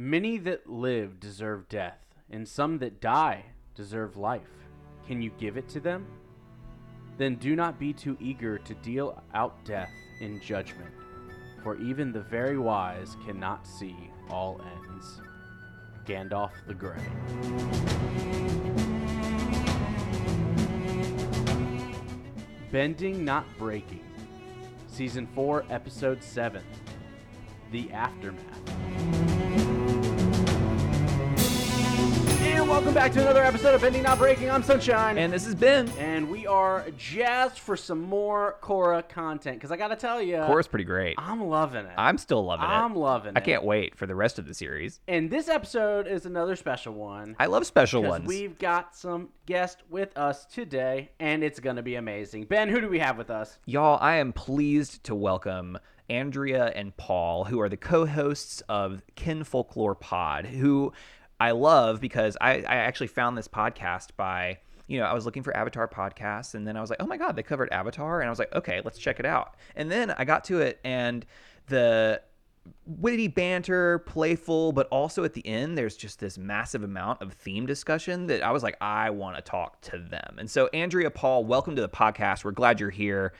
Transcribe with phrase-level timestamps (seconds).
[0.00, 1.98] Many that live deserve death,
[2.30, 4.68] and some that die deserve life.
[5.04, 6.06] Can you give it to them?
[7.16, 9.90] Then do not be too eager to deal out death
[10.20, 10.94] in judgment,
[11.64, 13.96] for even the very wise cannot see
[14.30, 15.20] all ends.
[16.06, 17.02] Gandalf the Grey.
[22.70, 24.04] Bending Not Breaking,
[24.86, 26.62] Season 4, Episode 7
[27.72, 28.77] The Aftermath.
[32.68, 34.50] Welcome back to another episode of Bending Not Breaking.
[34.50, 35.16] I'm Sunshine.
[35.16, 35.88] And this is Ben.
[35.98, 40.36] And we are jazzed for some more Korra content because I got to tell you,
[40.36, 41.16] Korra's pretty great.
[41.18, 41.94] I'm loving it.
[41.96, 42.68] I'm still loving it.
[42.68, 43.38] I'm loving it.
[43.38, 45.00] I can't wait for the rest of the series.
[45.08, 47.34] And this episode is another special one.
[47.38, 48.28] I love special ones.
[48.28, 52.44] we've got some guest with us today, and it's going to be amazing.
[52.44, 53.58] Ben, who do we have with us?
[53.64, 55.78] Y'all, I am pleased to welcome
[56.10, 60.92] Andrea and Paul, who are the co-hosts of Kin Folklore Pod, who
[61.40, 65.42] I love because I, I actually found this podcast by you know, I was looking
[65.42, 68.20] for Avatar podcasts and then I was like, oh my God, they covered Avatar.
[68.20, 69.54] And I was like, okay, let's check it out.
[69.76, 71.26] And then I got to it and
[71.66, 72.22] the
[72.86, 77.66] witty banter, playful, but also at the end, there's just this massive amount of theme
[77.66, 80.36] discussion that I was like, I want to talk to them.
[80.38, 82.44] And so, Andrea Paul, welcome to the podcast.
[82.44, 83.34] We're glad you're here.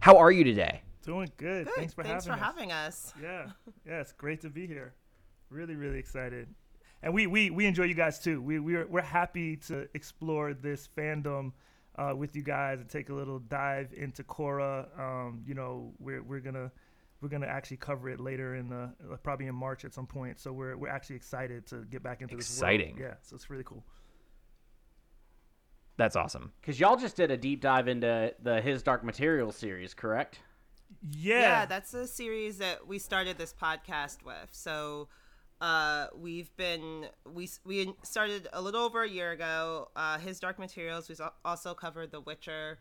[0.00, 0.80] How are you today?
[1.02, 1.66] Doing good.
[1.66, 1.74] Good.
[1.74, 2.54] Thanks for Thanks having for us.
[2.54, 3.14] having us.
[3.22, 3.46] Yeah,
[3.86, 4.94] yeah, it's great to be here.
[5.50, 6.48] Really, really excited,
[7.06, 8.42] and we we we enjoy you guys too.
[8.42, 11.52] We we're we're happy to explore this fandom
[11.96, 14.86] uh, with you guys and take a little dive into Korra.
[14.98, 16.72] Um, you know, we're we're gonna
[17.20, 20.40] we're gonna actually cover it later in the uh, probably in March at some point.
[20.40, 22.96] So we're we're actually excited to get back into Exciting.
[22.96, 23.12] this world.
[23.20, 23.84] Yeah, so it's really cool.
[25.96, 26.52] That's awesome.
[26.60, 30.40] Because y'all just did a deep dive into the His Dark Materials series, correct?
[31.08, 31.66] Yeah, Yeah.
[31.66, 34.48] that's a series that we started this podcast with.
[34.50, 35.08] So
[35.60, 39.88] uh, we've been we we started a little over a year ago.
[39.96, 41.08] Uh, His Dark Materials.
[41.08, 42.78] We've also covered The Witcher,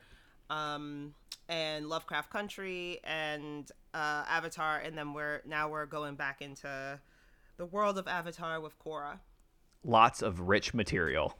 [0.50, 1.14] um,
[1.48, 7.00] and Lovecraft Country, and uh, Avatar, and then we're now we're going back into
[7.58, 9.20] the world of Avatar with Korra.
[9.84, 11.38] Lots of rich material.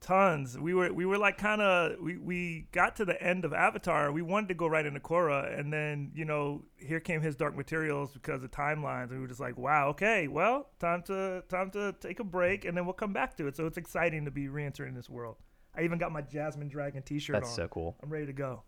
[0.00, 0.58] Tons.
[0.58, 4.10] We were we were like kind of we, we got to the end of avatar
[4.12, 7.56] we wanted to go right into Korra and then you know here came his dark
[7.56, 11.70] materials because of timelines and we were just like wow okay well time to time
[11.72, 13.56] to take a break and then we'll come back to it.
[13.56, 15.36] So it's exciting to be re-entering this world.
[15.76, 17.54] I even got my jasmine dragon t-shirt That's on.
[17.54, 17.96] so cool.
[18.02, 18.62] i'm ready to go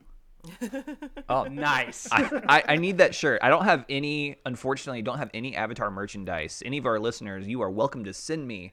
[1.28, 2.08] Oh, nice.
[2.10, 3.40] I, I, I need that shirt.
[3.42, 6.62] I don't have any, unfortunately, don't have any Avatar merchandise.
[6.66, 8.72] Any of our listeners, you are welcome to send me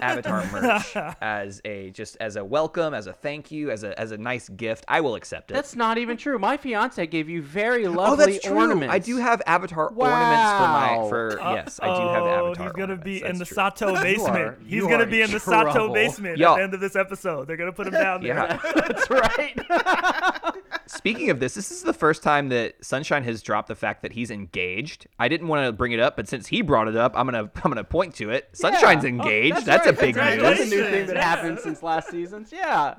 [0.00, 4.12] Avatar merch as a just as a welcome, as a thank you, as a as
[4.12, 4.84] a nice gift.
[4.88, 5.54] I will accept it.
[5.54, 6.38] That's not even true.
[6.38, 8.56] My fiance gave you very oh, lovely oh, that's true.
[8.56, 8.94] ornaments.
[8.94, 11.08] I do have Avatar ornaments for my Wow.
[11.08, 12.64] for yes, I do have oh Avatar.
[12.64, 13.04] he's gonna ornaments.
[13.04, 13.54] be in the true.
[13.54, 15.94] sato basement are- he's gonna be in in the sato trouble.
[15.94, 16.52] basement Yo.
[16.52, 18.58] at the end of this episode they're gonna put him down there Yeah.
[18.74, 19.58] That's right.
[21.00, 24.12] Speaking of this, this is the first time that Sunshine has dropped the fact that
[24.12, 25.06] he's engaged.
[25.18, 27.50] I didn't want to bring it up, but since he brought it up, I'm gonna
[27.64, 28.50] I'm gonna point to it.
[28.52, 29.10] Sunshine's Yeah.
[29.10, 29.54] Oh, engaged.
[29.56, 29.98] that's that's, right.
[29.98, 30.42] a big That's, news.
[30.42, 31.18] that's a new thing that Congratulations.
[31.24, 32.46] happened since last season.
[32.52, 32.94] Yeah.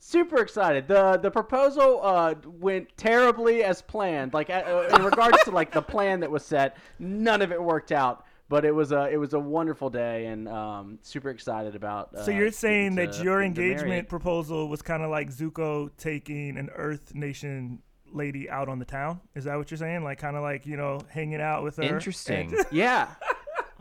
[0.00, 0.86] Super excited.
[0.86, 4.32] the The proposal uh, went terribly as planned.
[4.34, 7.92] Like uh, in regards to like the plan that was set, none of it worked
[7.92, 8.24] out.
[8.50, 12.14] But it was a it was a wonderful day, and um, super excited about.
[12.14, 15.02] Uh, So you're saying getting that to- your getting to marry engagement proposal was kind
[15.02, 19.20] of like Zuko taking an Earth Nation lady out on the town?
[19.34, 20.02] Is that what you're saying?
[20.02, 21.82] Like kind of like you know hanging out with her.
[21.82, 22.54] Interesting.
[22.72, 23.08] Yeah.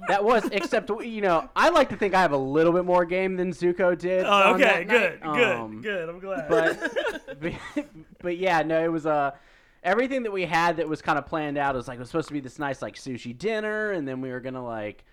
[0.09, 3.03] That was, except you know, I like to think I have a little bit more
[3.03, 4.25] game than Zuko did.
[4.25, 5.33] Oh, on okay, that good, night.
[5.35, 6.07] good, Um, good.
[6.09, 6.47] I'm glad.
[6.49, 7.85] but, but
[8.21, 9.31] but yeah, no, it was uh
[9.87, 11.73] everything that we had that was kind of planned out.
[11.75, 14.29] Was like it was supposed to be this nice like sushi dinner, and then we
[14.29, 15.03] were gonna like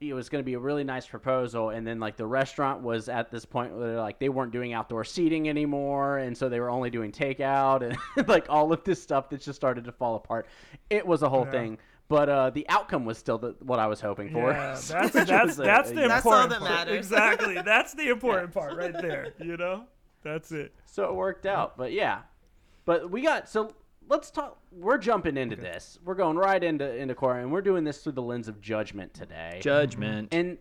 [0.00, 3.30] it was gonna be a really nice proposal, and then like the restaurant was at
[3.30, 6.90] this point where like they weren't doing outdoor seating anymore, and so they were only
[6.90, 7.82] doing takeout,
[8.16, 10.46] and like all of this stuff that just started to fall apart.
[10.90, 11.50] It was a whole Yeah.
[11.52, 11.78] thing.
[12.08, 14.50] But uh, the outcome was still the, what I was hoping for.
[14.50, 16.70] yeah, So that's that's a- that's the a- That's all important that part.
[16.88, 16.96] matters.
[16.96, 17.54] Exactly.
[17.62, 19.32] That's the important part right there.
[19.38, 19.84] You know,
[20.24, 20.74] that's it.
[20.86, 21.76] So it worked out.
[21.76, 22.22] But yeah.
[22.84, 23.70] But we got so
[24.08, 25.98] let's talk we're jumping into this.
[26.04, 29.14] We're going right into into Korra and we're doing this through the lens of judgment
[29.14, 29.58] today.
[29.62, 30.32] Judgment.
[30.32, 30.58] and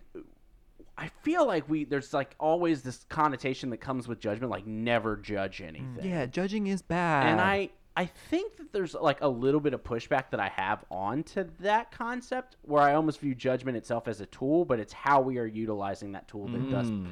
[0.97, 5.15] I feel like we there's like always this connotation that comes with judgment, like never
[5.15, 5.68] judge mm.
[5.68, 6.09] anything.
[6.09, 7.27] yeah, judging is bad.
[7.27, 10.86] And I I think that there's like a little bit of pushback that I have
[10.91, 15.21] onto that concept where I almost view judgment itself as a tool, but it's how
[15.21, 17.07] we are utilizing that tool that does mm.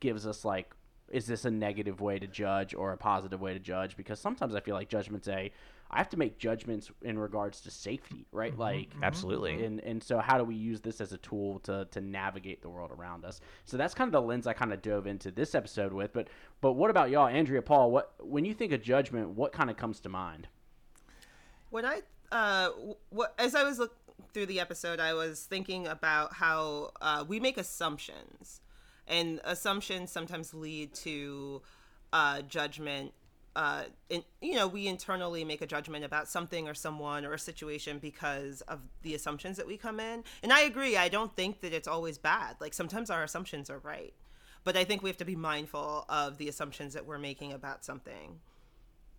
[0.00, 0.74] gives us like
[1.14, 3.96] is this a negative way to judge or a positive way to judge?
[3.96, 5.52] Because sometimes I feel like judgment's a
[5.90, 8.56] I have to make judgments in regards to safety, right?
[8.58, 9.64] Like Absolutely.
[9.64, 12.68] and and so how do we use this as a tool to to navigate the
[12.68, 15.54] world around us so that's kind of the lens i kind of dove into this
[15.54, 16.28] episode with but
[16.60, 19.76] but what about y'all andrea paul what when you think of judgment what kind of
[19.76, 20.48] comes to mind
[21.70, 22.70] when I uh
[23.10, 23.96] what as I was look
[24.32, 28.60] through the episode, I was thinking about how uh, we make assumptions,
[29.08, 31.62] and assumptions sometimes lead to
[32.12, 33.12] uh, judgment.
[33.56, 37.38] Uh, in, you know, we internally make a judgment about something or someone or a
[37.38, 40.24] situation because of the assumptions that we come in.
[40.42, 40.96] And I agree.
[40.96, 42.56] I don't think that it's always bad.
[42.60, 44.12] Like sometimes our assumptions are right,
[44.64, 47.84] but I think we have to be mindful of the assumptions that we're making about
[47.84, 48.40] something.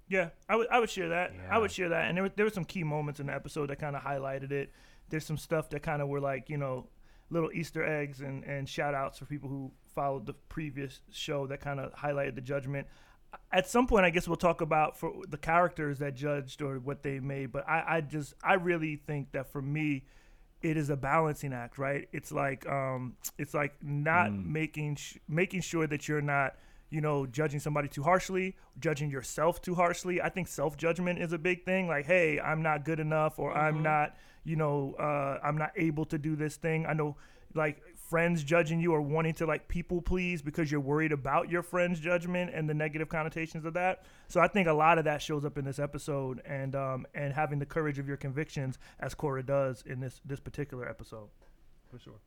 [0.08, 1.34] Yeah, I would I would share that.
[1.34, 1.56] Yeah.
[1.56, 3.70] I would share that, and there were, there were some key moments in the episode
[3.70, 4.72] that kind of highlighted it.
[5.10, 6.88] There's some stuff that kind of were like you know
[7.30, 11.62] little Easter eggs and and shout outs for people who followed the previous show that
[11.62, 12.88] kind of highlighted the judgment.
[13.52, 17.04] At some point, I guess we'll talk about for the characters that judged or what
[17.04, 17.52] they made.
[17.52, 20.06] But I, I just I really think that for me,
[20.62, 22.08] it is a balancing act, right?
[22.12, 26.56] It's like um, it's like not making sh- making sure that you're not
[26.90, 30.22] you know judging somebody too harshly, judging yourself too harshly.
[30.22, 31.88] I think self judgment is a big thing.
[31.88, 36.06] Like, hey, I'm not good enough, or I'm not, you know, uh, I'm not able
[36.06, 36.86] to do this thing.
[36.86, 37.18] I know,
[37.54, 41.64] like friends judging you or wanting to like people please because you're worried about your
[41.64, 44.04] friends' judgment and the negative connotations of that.
[44.28, 47.34] So I think a lot of that shows up in this episode, and um, and
[47.34, 51.30] having the courage of your convictions, as Korra does in this this particular episode,
[51.90, 52.20] for sure.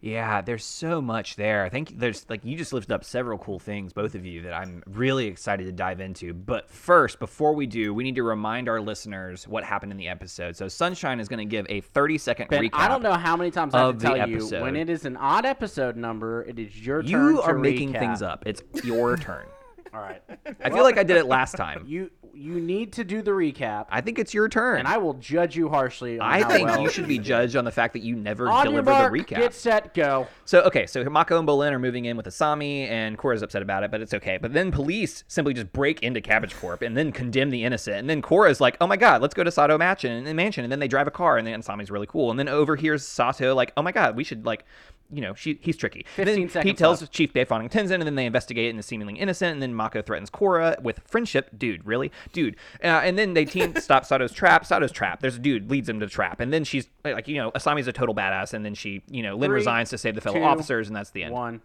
[0.00, 1.64] Yeah, there's so much there.
[1.64, 4.52] I think there's like you just lifted up several cool things, both of you, that
[4.52, 6.32] I'm really excited to dive into.
[6.34, 10.08] But first, before we do, we need to remind our listeners what happened in the
[10.08, 10.56] episode.
[10.56, 12.70] So Sunshine is going to give a 30 second ben recap.
[12.74, 15.16] i don't know how many times i have to tell you when it is an
[15.16, 17.98] odd episode number it is your turn You to are making recap.
[18.00, 18.42] things up.
[18.46, 19.46] It's your turn.
[19.96, 20.22] All right
[20.62, 21.84] I feel like I did it last time.
[21.86, 24.80] you you need to do the recap I think it's your turn.
[24.80, 27.56] and i will judge you harshly on I how think well you should be judged
[27.56, 29.36] on the fact that you never on your deliver mark, the recap.
[29.38, 33.16] get set go So okay, so Mako and Bolin are moving in with Asami, and
[33.16, 34.36] Korra's upset about it, but it's okay.
[34.36, 37.96] But then police simply just break into Cabbage Corp and then condemn the innocent.
[37.98, 40.70] And then Korra's like, "Oh my God, let's go to Sato Mansion and mansion." And
[40.70, 42.30] then they drive a car, and then Asami's really cool.
[42.30, 44.64] And then overhears Sato like, "Oh my God, we should like."
[45.12, 46.04] You know, she, he's tricky.
[46.16, 47.12] 15 then he tells left.
[47.12, 49.52] Chief Beifong and Tenzin, and then they investigate and is seemingly innocent.
[49.52, 51.50] And then Mako threatens Korra with friendship.
[51.56, 52.10] Dude, really?
[52.32, 52.56] Dude.
[52.82, 54.66] Uh, and then they team stop Sato's trap.
[54.66, 55.20] Sato's trap.
[55.20, 56.40] There's a dude leads him to the trap.
[56.40, 58.52] And then she's like, you know, Asami's a total badass.
[58.52, 60.96] And then she, you know, Lin Three, resigns to save the fellow two, officers, and
[60.96, 61.32] that's the end.
[61.34, 61.60] one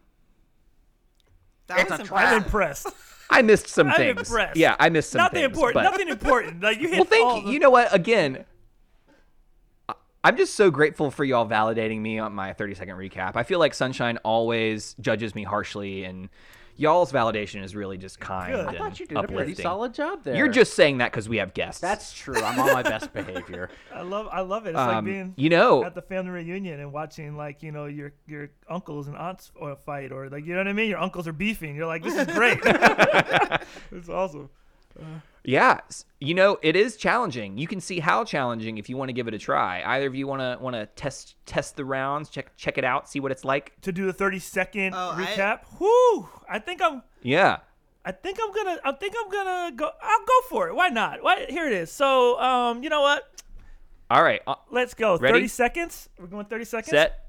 [1.68, 2.30] That It's was a impressive.
[2.38, 2.88] I'm impressed.
[3.30, 4.20] I missed some I'm things.
[4.30, 4.58] impressed.
[4.58, 5.54] Yeah, I missed some nothing things.
[5.54, 5.74] important.
[5.76, 6.62] but- Nothing important.
[6.62, 7.46] Like you hit Well, thank all you.
[7.46, 7.94] the- You know what?
[7.96, 8.46] Again, I-
[10.24, 13.36] I'm just so grateful for y'all validating me on my 30 second recap.
[13.36, 16.30] I feel like Sunshine always judges me harshly, and
[16.76, 18.54] y'all's validation is really just kind.
[18.54, 18.66] Good.
[18.66, 19.38] I and i thought you did a uplifting.
[19.38, 21.80] pretty solid job there You're just saying that because we have guests.
[21.82, 24.70] that's true i'm on my best behavior I love I love it.
[24.70, 27.86] It's like Um, being you know- at the family reunion and watching like you know
[27.86, 29.52] your your uncles and aunts
[29.86, 30.90] fight or like you know what I mean.
[30.90, 31.76] Your uncles are beefing.
[31.76, 32.60] You're like this is great.
[33.92, 34.50] it's awesome.
[35.44, 35.80] Yeah,
[36.20, 37.58] you know it is challenging.
[37.58, 39.82] You can see how challenging if you want to give it a try.
[39.84, 43.10] Either of you want to want to test test the rounds, check check it out,
[43.10, 43.74] see what it's like.
[43.82, 45.62] To do the 30 second Oh, I- recap.
[45.80, 46.30] Whoo!
[46.48, 47.02] I think I'm.
[47.24, 47.58] Yeah.
[48.06, 48.80] I think I'm gonna.
[48.84, 49.90] I think I'm gonna go.
[50.02, 50.76] I'll go for it.
[50.76, 51.24] Why not?
[51.24, 51.46] Why?
[51.50, 51.92] Here it is.
[51.92, 53.24] So, um, you know what?
[54.10, 54.42] All right.
[54.46, 55.18] Uh, Let's go.
[55.18, 55.34] Ready?
[55.40, 56.10] 30 seconds.
[56.20, 56.90] We're going 30 seconds.
[56.90, 57.28] set.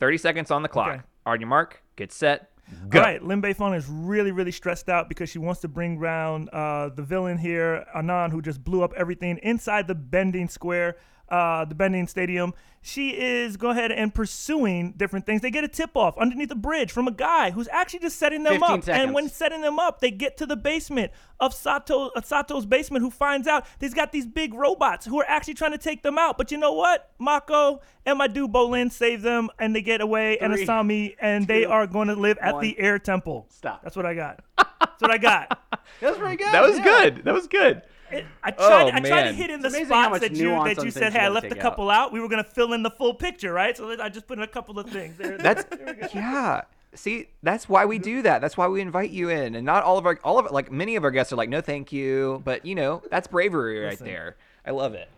[0.00, 0.88] 30 seconds on the clock.
[0.94, 1.02] Okay.
[1.26, 2.50] On your mark, get set,
[2.88, 2.98] go.
[2.98, 6.90] All right, Lin is really, really stressed out because she wants to bring down uh,
[6.90, 10.96] the villain here, Amon, who just blew up everything inside the Bending Square,
[11.34, 12.54] uh, the Bending Stadium.
[12.80, 15.40] She is go ahead and pursuing different things.
[15.40, 18.44] They get a tip off underneath a bridge from a guy who's actually just setting
[18.44, 18.88] them 15 up.
[18.88, 21.10] And when setting them up, they get to the basement
[21.40, 25.24] of Sato uh, Sato's basement, who finds out he's got these big robots who are
[25.26, 26.36] actually trying to take them out.
[26.36, 27.10] But you know what?
[27.18, 30.38] Mako and my dude Bolin save them, and they get away.
[30.38, 32.62] and Three, Asami, and they are going to live at one.
[32.62, 33.46] the Air Temple.
[33.48, 33.82] Stop.
[33.82, 34.44] That's what I got.
[34.56, 35.58] That's what I got.
[36.00, 36.52] That's pretty good.
[36.52, 36.84] That was yeah.
[36.84, 37.24] good.
[37.24, 37.82] That was good.
[38.18, 38.94] It- I oh, tried.
[38.94, 41.12] I tried to hit in the It's spots that you that you said.
[41.12, 42.12] Hey, I left a couple out.
[42.12, 43.76] We were gonna fill in the full picture, right?
[43.76, 45.16] So I just put in a couple of things.
[45.16, 45.64] There, That's
[46.14, 46.62] yeah.
[46.94, 48.40] See, that's why we do that.
[48.40, 50.96] That's why we invite you in, and not all of our all of like many
[50.96, 52.40] of our guests are like, no, thank you.
[52.44, 54.06] But you know, that's bravery right Listen.
[54.06, 54.36] there.
[54.64, 55.08] I love it.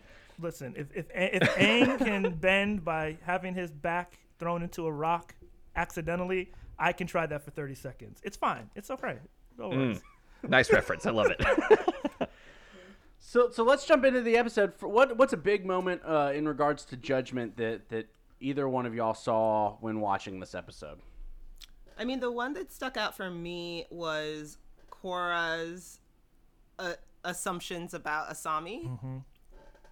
[0.40, 5.34] Listen, if if if Aang can bend by having his back thrown into a rock
[5.76, 8.20] accidentally, I can try that for 30 seconds.
[8.22, 8.70] It's fine.
[8.74, 9.16] It's okay.
[9.58, 10.02] No worries.
[10.46, 11.06] Nice reference.
[11.06, 11.40] I love it.
[13.28, 14.72] So so let's jump into the episode.
[14.72, 18.06] For what what's a big moment uh, in regards to judgment that that
[18.38, 21.00] either one of y'all saw when watching this episode?
[21.98, 24.58] I mean, the one that stuck out for me was
[24.92, 25.98] Korra's
[26.78, 26.92] uh,
[27.24, 29.22] assumptions about Asami.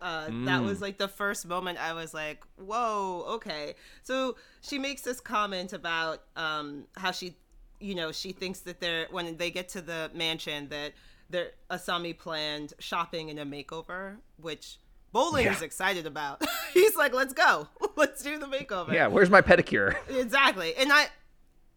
[0.00, 3.74] Uh, That was like the first moment I was like, "Whoa, okay."
[4.04, 7.36] So she makes this comment about um, how she,
[7.80, 10.92] you know, she thinks that they're when they get to the mansion that
[11.30, 14.78] they're Asami planned shopping and a makeover, which
[15.14, 16.44] Bolin is excited about.
[16.74, 19.96] He's like, "Let's go, let's do the makeover." Yeah, where's my pedicure?
[20.08, 21.06] exactly and i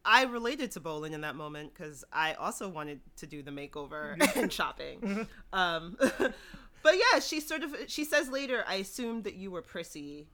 [0.06, 4.16] i related to Bolin in that moment because i also wanted to do the makeover
[4.36, 9.52] and shopping um but yeah she sort of she says later i assumed that you
[9.52, 10.28] were prissy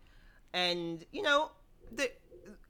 [0.54, 1.52] and you know
[1.92, 2.20] that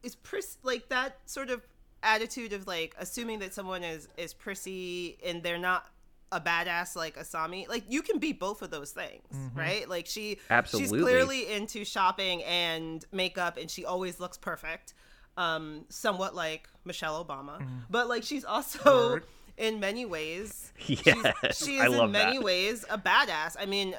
[0.02, 1.66] is priss like that sort of
[2.02, 5.86] attitude of like assuming that someone is is prissy and they're not
[6.34, 7.68] a badass like Asami.
[7.68, 9.22] Like you can be both of those things,
[9.54, 9.88] right?
[9.88, 10.98] Like she Absolutely.
[10.98, 14.94] she's clearly into shopping and makeup and she always looks perfect.
[15.36, 17.64] Um somewhat like Michelle Obama.
[17.88, 19.24] But like she's also Word.
[19.56, 22.44] in many ways Yes, she's, she I is love in many that.
[22.44, 23.56] ways a badass.
[23.58, 23.94] I mean,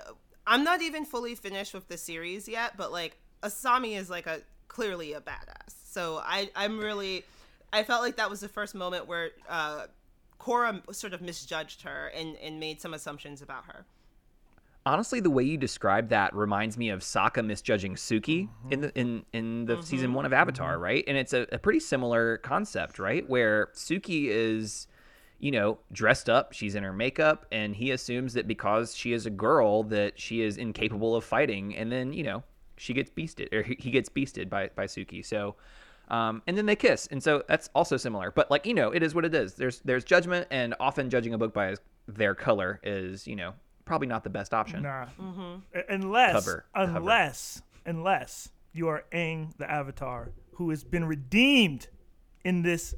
[0.46, 4.42] I'm not even fully finished with the series yet, but like Asami is like a
[4.68, 5.74] clearly a badass.
[5.90, 7.24] So I I'm really
[7.74, 9.86] I felt like that was the first moment where uh
[10.40, 13.86] Korra sort of misjudged her and and made some assumptions about her.
[14.88, 18.82] Honestly, the way you describe that reminds me of Sokka misjudging Suki in mm-hmm.
[18.82, 19.82] the in in the mm-hmm.
[19.82, 20.84] season one of Avatar, mm-hmm.
[20.84, 21.04] right?
[21.08, 23.28] And it's a, a pretty similar concept, right?
[23.28, 24.86] Where Suki is,
[25.40, 29.26] you know, dressed up, she's in her makeup, and he assumes that because she is
[29.26, 32.44] a girl that she is incapable of fighting, and then you know
[32.78, 35.26] she gets beasted or he he gets beasted by by Suki.
[35.26, 35.56] So.
[36.10, 38.32] Um, and then they kiss, and so that's also similar.
[38.32, 39.56] But like you know, it is what it is.
[39.56, 43.54] There's there's judgment, and often judging a book by its- their color is you know
[43.86, 44.84] probably not the best option.
[44.84, 45.08] Nah.
[45.74, 46.98] A- Unless, Cover, cover.
[46.98, 51.88] unless, unless you are Aang the Avatar, who has been redeemed
[52.44, 52.94] in this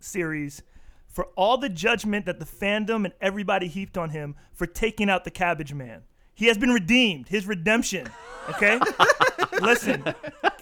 [0.00, 0.62] series
[1.08, 5.24] for all the judgment that the fandom and everybody heaped on him for taking out
[5.24, 6.02] the Cabbage Man.
[6.34, 7.28] He has been redeemed.
[7.28, 8.08] His redemption.
[8.50, 8.80] Okay?
[9.60, 10.04] Listen,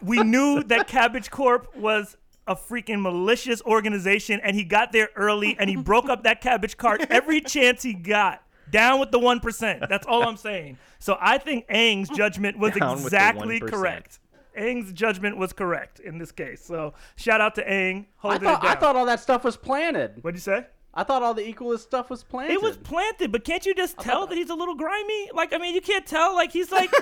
[0.02, 5.57] we knew that Cabbage Corp was a freaking malicious organization and he got there early
[5.59, 8.43] and he broke up that cabbage cart every chance he got.
[8.71, 9.88] Down with the 1%.
[9.88, 10.79] That's all I'm saying.
[10.99, 14.19] So I think Aang's judgment was Down exactly correct.
[14.59, 16.64] Aang's judgment was correct in this case.
[16.64, 18.07] So shout out to Aang.
[18.23, 18.59] I thought it down.
[18.62, 20.23] I thought all that stuff was planted.
[20.23, 20.67] What'd you say?
[20.95, 22.53] I thought all the equalist stuff was planted.
[22.53, 25.31] It was planted, but can't you just tell that he's a little grimy?
[25.33, 26.35] Like, I mean, you can't tell.
[26.35, 26.91] Like, he's like,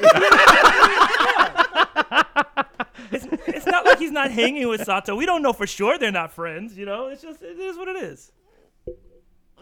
[3.11, 5.16] it's, it's not like he's not hanging with Sato.
[5.16, 6.76] We don't know for sure they're not friends.
[6.78, 8.32] You know, it's just it is what it is.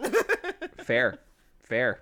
[0.85, 1.18] Fair,
[1.58, 2.00] fair.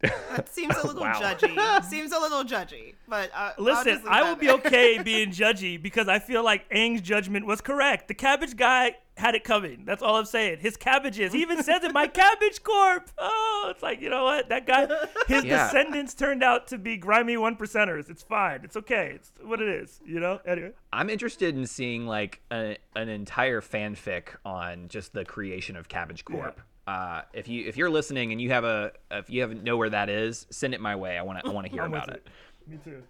[0.00, 1.14] That seems a little Wow.
[1.14, 1.84] judgy.
[1.90, 2.94] Seems a little judgy.
[3.08, 7.00] But uh, Listen, I that will be okay being judgy because I feel like Aang's
[7.00, 8.08] judgment was correct.
[8.08, 9.84] The cabbage guy had it coming.
[9.84, 10.58] That's all I'm saying.
[10.60, 11.32] His cabbages.
[11.32, 13.10] He even says it, my cabbage corp.
[13.16, 14.48] Oh, it's like, you know what?
[14.48, 14.88] That guy,
[15.28, 15.66] his Yeah.
[15.66, 18.10] descendants turned out to be grimy one percenters.
[18.10, 18.60] It's fine.
[18.64, 19.12] It's okay.
[19.14, 20.40] It's what it is, you know?
[20.44, 20.72] Anyway.
[20.92, 26.24] I'm interested in seeing like a, an entire fanfic on just the creation of Cabbage
[26.24, 26.60] Corp.
[26.86, 29.88] Uh, if you if you're listening and you have a if you have know where
[29.88, 31.16] that is, send it my way.
[31.16, 32.26] I want to I want to hear about with it.
[32.66, 33.02] Me too.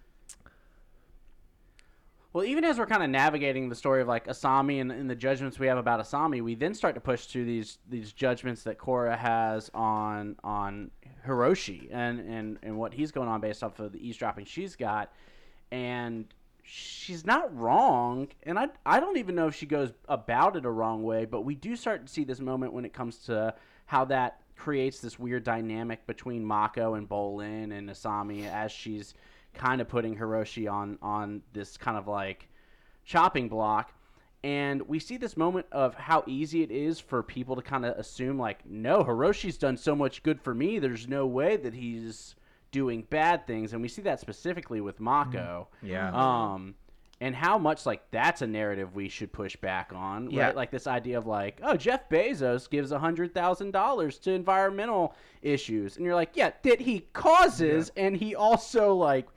[2.35, 5.15] Well, even as we're kind of navigating the story of like Asami and, and the
[5.15, 8.77] judgments we have about Asami, we then start to push through these these judgments that
[8.77, 10.91] Korra has on on
[11.25, 15.13] Hiroshi and, and, and what he's going on based off of the eavesdropping she's got.
[15.71, 16.25] And
[16.61, 18.27] she's not wrong.
[18.43, 21.43] And I, I don't even know if she goes about it a wrong way, but
[21.43, 25.17] we do start to see this moment when it comes to how that creates this
[25.17, 29.13] weird dynamic between Mako and Bolin and Asami as she's
[29.55, 32.49] kind of putting Hiroshi on on this kind of like
[33.03, 33.91] chopping block.
[34.43, 37.97] And we see this moment of how easy it is for people to kind of
[37.97, 40.77] assume, like, no, Hiroshi's done so much good for me.
[40.77, 42.35] There's no way that he's
[42.69, 43.73] doing bad things.
[43.73, 45.69] And we see that specifically with Mako.
[45.81, 46.11] Yeah.
[46.13, 46.75] Um,
[47.21, 50.29] and how much like that's a narrative we should push back on.
[50.29, 50.47] Yeah.
[50.47, 50.55] Right?
[50.55, 55.15] Like this idea of like, oh, Jeff Bezos gives a hundred thousand dollars to environmental
[55.41, 59.27] issues, and you're like, yeah, that he causes, and he also like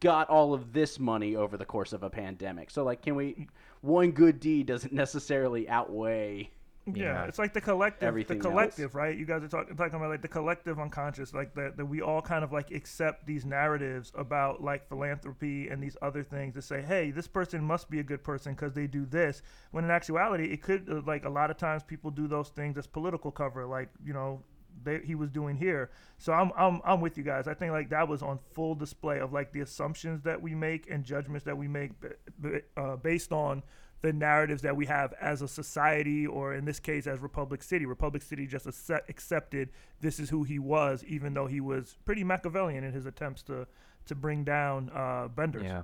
[0.00, 2.70] got all of this money over the course of a pandemic.
[2.70, 3.48] So like, can we?
[3.80, 6.50] One good deed doesn't necessarily outweigh.
[6.86, 7.24] Yeah, Yeah.
[7.26, 8.52] it's like the collective, Everything the else.
[8.52, 9.16] collective, right?
[9.16, 12.22] You guys are talking talking about like the collective unconscious, like that that we all
[12.22, 16.80] kind of like accept these narratives about like philanthropy and these other things to say,
[16.82, 19.42] hey, this person must be a good person because they do this.
[19.70, 22.78] When in actuality, it could uh, like a lot of times people do those things
[22.78, 24.42] as political cover, like you know.
[24.84, 27.48] They, he was doing here, so I'm, I'm I'm with you guys.
[27.48, 30.90] I think like that was on full display of like the assumptions that we make
[30.90, 32.08] and judgments that we make b-
[32.40, 33.62] b- uh, based on
[34.00, 37.84] the narratives that we have as a society, or in this case, as Republic City.
[37.84, 39.70] Republic City just accept, accepted
[40.00, 43.66] this is who he was, even though he was pretty Machiavellian in his attempts to
[44.06, 45.64] to bring down uh, Benders.
[45.64, 45.82] Yeah.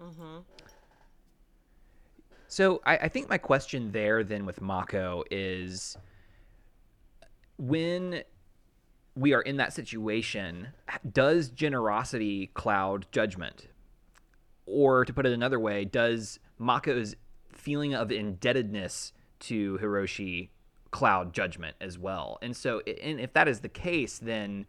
[0.00, 0.44] Mhm.
[2.48, 5.96] So I, I think my question there then with Mako is
[7.60, 8.22] when
[9.14, 10.68] we are in that situation,
[11.12, 13.68] does generosity cloud judgment?
[14.66, 17.14] Or to put it another way, does Mako's
[17.52, 20.48] feeling of indebtedness to Hiroshi
[20.90, 22.38] cloud judgment as well?
[22.40, 24.64] And so, and if that is the case, then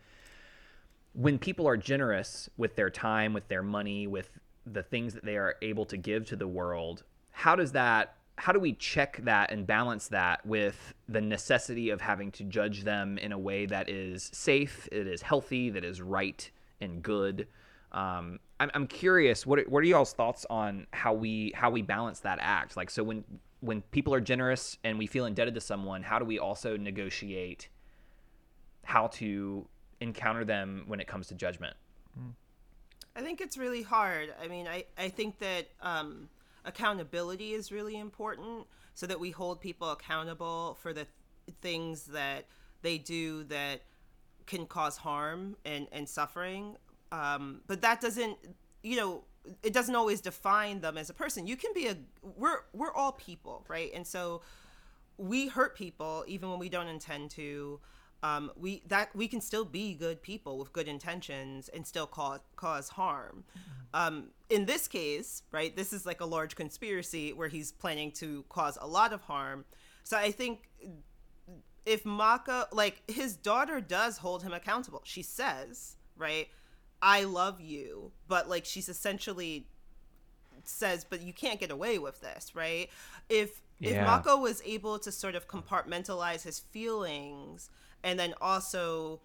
[1.14, 4.30] when people are generous with their time, with their money, with
[4.66, 8.52] the things that they are able to give to the world, how does that how
[8.52, 13.20] do we check that and balance that with the necessity of having to judge them
[13.20, 16.50] in a way that is safe, it is healthy, that is right
[16.82, 17.48] and good?
[17.92, 19.46] Um, I'm, I'm curious.
[19.46, 22.76] What are, what are y'all's thoughts on how we how we balance that act?
[22.76, 23.24] Like, so when
[23.60, 27.70] when people are generous and we feel indebted to someone, how do we also negotiate
[28.84, 29.68] how to
[30.00, 31.76] encounter them when it comes to judgment?
[33.16, 34.34] I think it's really hard.
[34.42, 36.28] I mean, I, I think that um,
[36.66, 42.46] accountability is really important so that we hold people accountable for the th- things that
[42.82, 43.82] they do that
[44.46, 46.76] can cause harm and, and suffering.
[47.12, 48.38] Um, but that doesn't,
[48.84, 49.24] you know,
[49.64, 51.48] it doesn't always define them as a person.
[51.48, 53.92] You can be a, we're, we're all people, right?
[53.94, 54.42] And so
[55.18, 57.80] we hurt people even when we don't intend to
[58.24, 62.40] um, we that we can still be good people with good intentions and still cause
[62.56, 63.44] cause harm.
[63.94, 68.44] Um, in this case, right, this is like a large conspiracy where he's planning to
[68.50, 69.64] cause a lot of harm.
[70.04, 70.70] So I think
[71.86, 75.02] if Mako, like his daughter, does hold him accountable.
[75.06, 76.50] She says, right,
[77.02, 79.68] "I love you," but like she's essentially
[80.66, 82.90] says, "But you can't get away with this," right?
[83.30, 87.72] If if Mako was able to sort of compartmentalize his feelings
[88.04, 89.22] and then also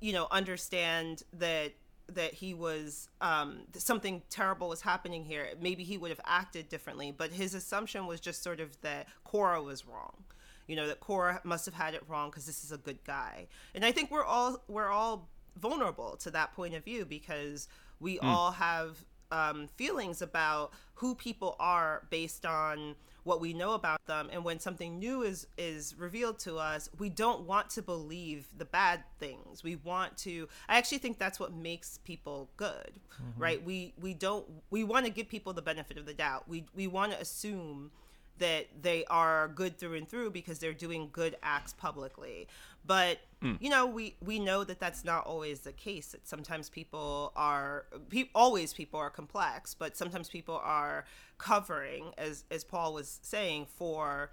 [0.00, 1.72] you know understand that
[2.08, 7.10] that he was um something terrible was happening here maybe he would have acted differently
[7.16, 10.24] but his assumption was just sort of that Korra was wrong.
[10.66, 13.46] You know that Korra must have had it wrong because this is a good guy.
[13.74, 17.68] And i think we're all we're all vulnerable to that point of view because
[18.00, 22.94] we all have um, feelings about who people are based on
[23.24, 24.28] what we know about them.
[24.32, 28.66] And when something new is is revealed to us we don't want to believe the
[28.66, 29.62] bad things.
[29.64, 32.92] We want to i actually think that's what makes people good
[33.38, 33.62] right?
[33.64, 36.48] We we don't we want to give people the benefit of the doubt.
[36.48, 37.90] We we want to assume
[38.38, 42.48] that they are good through and through because they're doing good acts publicly.
[42.86, 43.18] But
[43.60, 46.08] you know we we know that that's not always the case.
[46.12, 51.04] That sometimes people are pe- always people are complex but sometimes people are
[51.36, 54.30] covering as as paul was saying for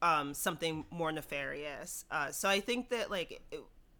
[0.00, 2.06] um something more nefarious.
[2.10, 3.42] Uh so i think that like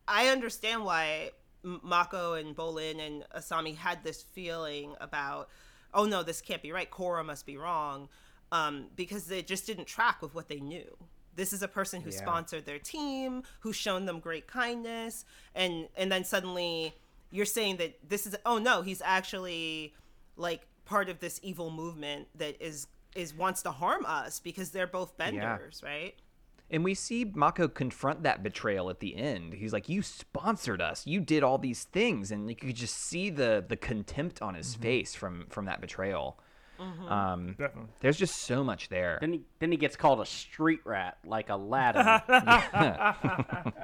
[0.09, 1.31] i understand why
[1.63, 5.49] mako and bolin and asami had this feeling about
[5.93, 6.91] oh no this can't be right.
[6.91, 8.09] Korra must be wrong
[8.57, 10.89] um because they just didn't track with what they knew
[11.35, 12.17] this is a person who Yeah.
[12.25, 15.15] sponsored their team who's shown them great kindness
[15.55, 16.95] and and then suddenly
[17.31, 19.95] you're saying that this is oh no he's actually
[20.37, 24.87] like part of this evil movement that is is wants to harm us because they're
[25.01, 26.15] both benders right
[26.69, 29.55] And we see Mako confront that betrayal at the end.
[29.55, 31.07] He's like, "You sponsored us.
[31.07, 34.75] You did all these things," and you could just see the the contempt on his
[34.75, 36.27] face from from that betrayal.
[36.79, 37.91] Um, Definitely.
[38.01, 39.19] there's just so much there.
[39.21, 42.07] Then he then he gets called a street rat like Aladdin,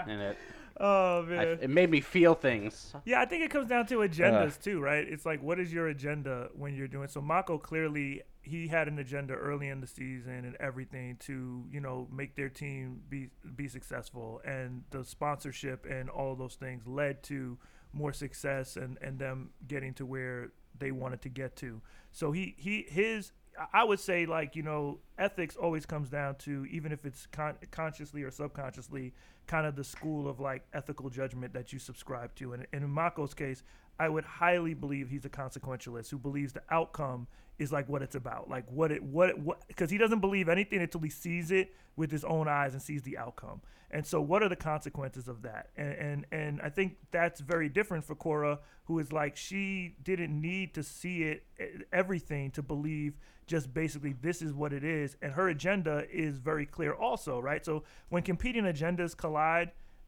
[0.09, 0.39] and it
[0.79, 1.59] Oh I, man.
[1.61, 2.95] it made me feel things.
[3.05, 5.07] Yeah, I think it comes down to agendas too, right?
[5.07, 7.09] It's like, what is your agenda when you're doing?
[7.09, 11.81] So Mako clearly he had an agenda early in the season and everything to you
[11.81, 17.23] know make their team be be successful, and the sponsorship and all those things led
[17.25, 17.59] to
[17.93, 21.81] more success and and them getting to where they wanted to get to.
[22.11, 23.33] So he he his
[23.73, 27.57] I would say like you know ethics always comes down to even if it's con-
[27.71, 29.13] consciously or subconsciously
[29.53, 32.55] kind of the school of like ethical judgment that you subscribe to.
[32.55, 33.63] And, and in Mako's case
[33.99, 37.27] I would highly believe he's a consequentialist who believes the outcome
[37.59, 38.49] is like what it's about.
[38.49, 41.75] Like what it what it, what because he doesn't believe anything until he sees it
[41.97, 43.61] with his own eyes and sees the outcome.
[43.91, 45.69] And so what are the consequences of that?
[45.77, 50.41] And and, and I think that's very different for Korra who is like she didn't
[50.41, 51.45] need to see it
[51.93, 55.17] everything to believe just basically this is what it is.
[55.21, 57.65] And her agenda is very clear also right?
[57.65, 59.42] So when competing agendas collide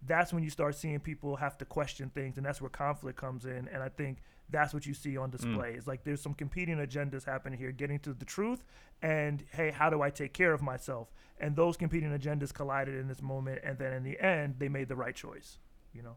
[0.06, 3.44] that's when you start seeing people have to question things and that's where conflict comes
[3.44, 4.18] in and i think
[4.50, 5.32] that's what you see on mm.
[5.32, 5.74] display.
[5.76, 8.64] It's like there's some competing agendas happening here, getting to the truth,
[9.02, 11.08] and hey, how do I take care of myself?
[11.38, 14.88] And those competing agendas collided in this moment, and then in the end, they made
[14.88, 15.58] the right choice.
[15.92, 16.16] You know.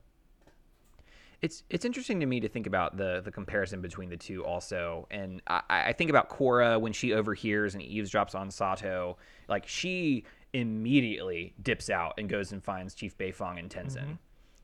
[1.39, 5.07] It's it's interesting to me to think about the the comparison between the two also,
[5.11, 10.25] and I, I think about Korra when she overhears and eavesdrops on Sato, like she
[10.53, 14.17] immediately dips out and goes and finds Chief Beifong and Tenzin,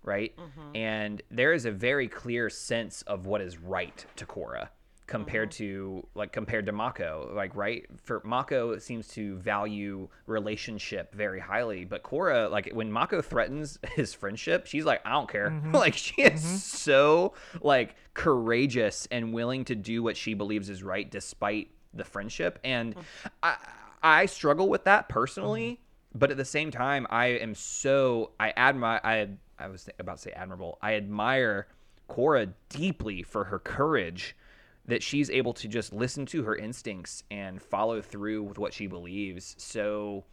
[0.03, 0.35] right?
[0.37, 0.75] Mm-hmm.
[0.75, 4.69] And there is a very clear sense of what is right to Korra
[5.05, 5.63] compared mm-hmm.
[5.63, 11.85] to like compared to Mako, like right for Mako seems to value relationship very highly,
[11.85, 15.49] but Korra like when Mako threatens his friendship, she's like I don't care.
[15.49, 15.71] Mm-hmm.
[15.75, 21.09] like she is so like courageous and willing to do what she believes is right
[21.09, 22.59] despite the friendship.
[22.63, 23.03] And mm.
[23.41, 23.57] I
[24.03, 26.19] I struggle with that personally, mm-hmm.
[26.19, 30.21] but at the same time I am so I admire I I was about to
[30.23, 30.77] say admirable.
[30.81, 31.67] I admire
[32.09, 34.35] Korra deeply for her courage
[34.85, 38.87] that she's able to just listen to her instincts and follow through with what she
[38.87, 40.25] believes so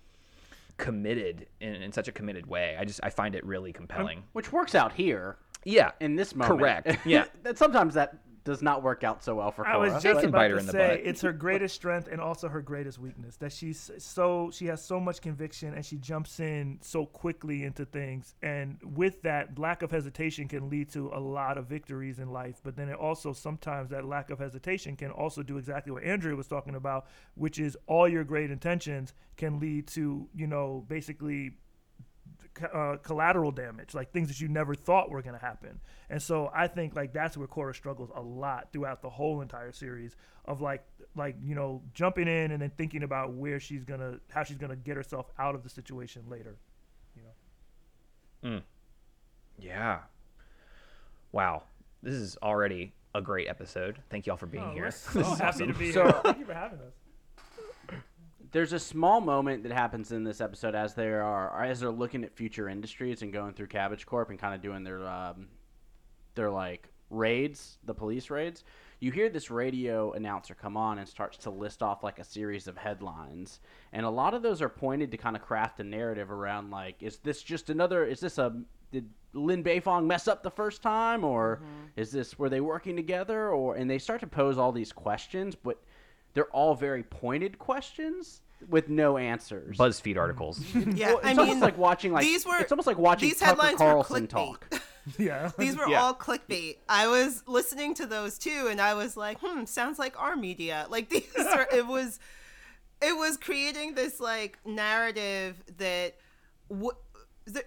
[0.76, 2.76] committed in, in such a committed way.
[2.78, 4.24] I just I find it really um, compelling.
[4.32, 5.92] which works out here Yeah.
[6.00, 6.58] in this moment.
[6.58, 6.98] Correct.
[7.06, 7.26] Yeah.
[7.44, 9.94] that sometimes that does not work out so well for I Korra.
[9.94, 12.98] was just can about to her say it's her greatest strength and also her greatest
[12.98, 13.36] weakness.
[13.36, 17.84] That she's so she has so much conviction and she jumps in so quickly into
[17.84, 18.34] things.
[18.42, 22.60] And with that, lack of hesitation can lead to a lot of victories in life.
[22.62, 26.34] But then it also sometimes that lack of hesitation can also do exactly what Andrea
[26.34, 31.52] was talking about, which is all your great intentions can lead to you know basically
[32.62, 35.80] uh, collateral damage, like things that you never thought were going to happen.
[36.08, 39.72] And so I think like that's where Korra struggles a lot throughout the whole entire
[39.72, 40.84] series of like
[41.16, 44.76] like you know jumping in and then thinking about where she's gonna how she's gonna
[44.76, 46.56] get herself out of the situation later.
[48.42, 48.60] You know.
[49.58, 49.98] Yeah.
[51.32, 51.64] Wow.
[52.02, 53.98] This is already a great episode.
[54.08, 54.84] Thank you all for being Oh, here.
[54.84, 55.78] we're so This is happy to awesome.
[55.78, 56.12] be So- here.
[56.24, 56.94] Thank you for having us.
[58.52, 62.24] There's a small moment that happens in this episode as they are as they're looking
[62.24, 65.48] at future industries and going through Cabbage Corp and kind of doing their um,
[66.34, 68.64] their like raids, the police raids.
[68.98, 72.66] You hear this radio announcer come on and starts to list off like a series
[72.66, 73.60] of headlines,
[73.92, 76.96] and a lot of those are pointed to kind of craft a narrative around like,
[77.00, 78.04] is this just another?
[78.04, 78.60] Is this a
[78.90, 81.60] did Lin Beifong mess up the first time, or
[81.96, 85.54] is this were they working together, or and they start to pose all these questions,
[85.54, 85.80] but
[86.34, 89.76] they're all very pointed questions with no answers.
[89.78, 90.60] BuzzFeed articles.
[90.74, 93.28] Yeah, Well, I it's mean, almost like watching like these were it's almost like watching
[93.30, 94.28] these Tucker headlines were Carlson clickbait.
[94.28, 94.74] talk.
[95.18, 95.50] Yeah.
[95.58, 96.02] These were Yeah.
[96.02, 96.76] all clickbait.
[96.88, 100.86] I was listening to those too, and I was like, "Hmm, sounds like our media."
[100.90, 101.66] Like these are.
[101.72, 102.20] It was,
[103.00, 106.16] it was creating this like narrative that,
[106.68, 107.00] w- that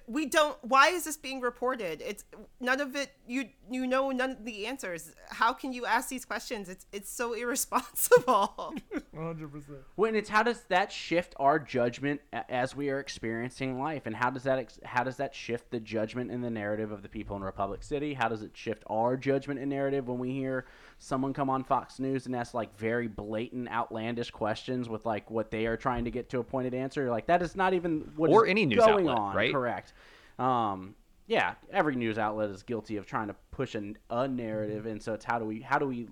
[0.08, 0.58] we don't.
[0.62, 2.02] Why is this being reported?
[2.02, 2.24] It's
[2.60, 3.12] none of it.
[3.28, 5.12] You you know none of the answers.
[5.30, 6.70] How can you ask these questions?
[6.70, 8.76] It's it's so irresponsible.
[9.16, 9.64] 100%.
[9.96, 14.30] When it's how does that shift our judgment as we are experiencing life, and how
[14.30, 17.36] does that ex- how does that shift the judgment and the narrative of the people
[17.36, 18.14] in Republic City?
[18.14, 20.66] How does it shift our judgment and narrative when we hear
[21.04, 25.52] someone come on Fox News and ask like very blatant, outlandish questions with like what
[25.52, 27.10] they are trying to get to a pointed answer?
[27.10, 29.36] Like that is not even what Or is any news going outlet, on.
[29.36, 29.52] right?
[29.52, 29.94] Correct.
[30.40, 30.96] Um,
[31.28, 35.14] yeah, every news outlet is guilty of trying to push an, a narrative, and so
[35.14, 36.08] it's how do we how do we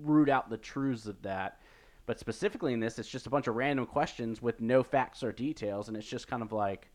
[0.00, 1.60] root out the truths of that.
[2.04, 5.32] But specifically in this, it's just a bunch of random questions with no facts or
[5.32, 6.90] details, and it's just kind of like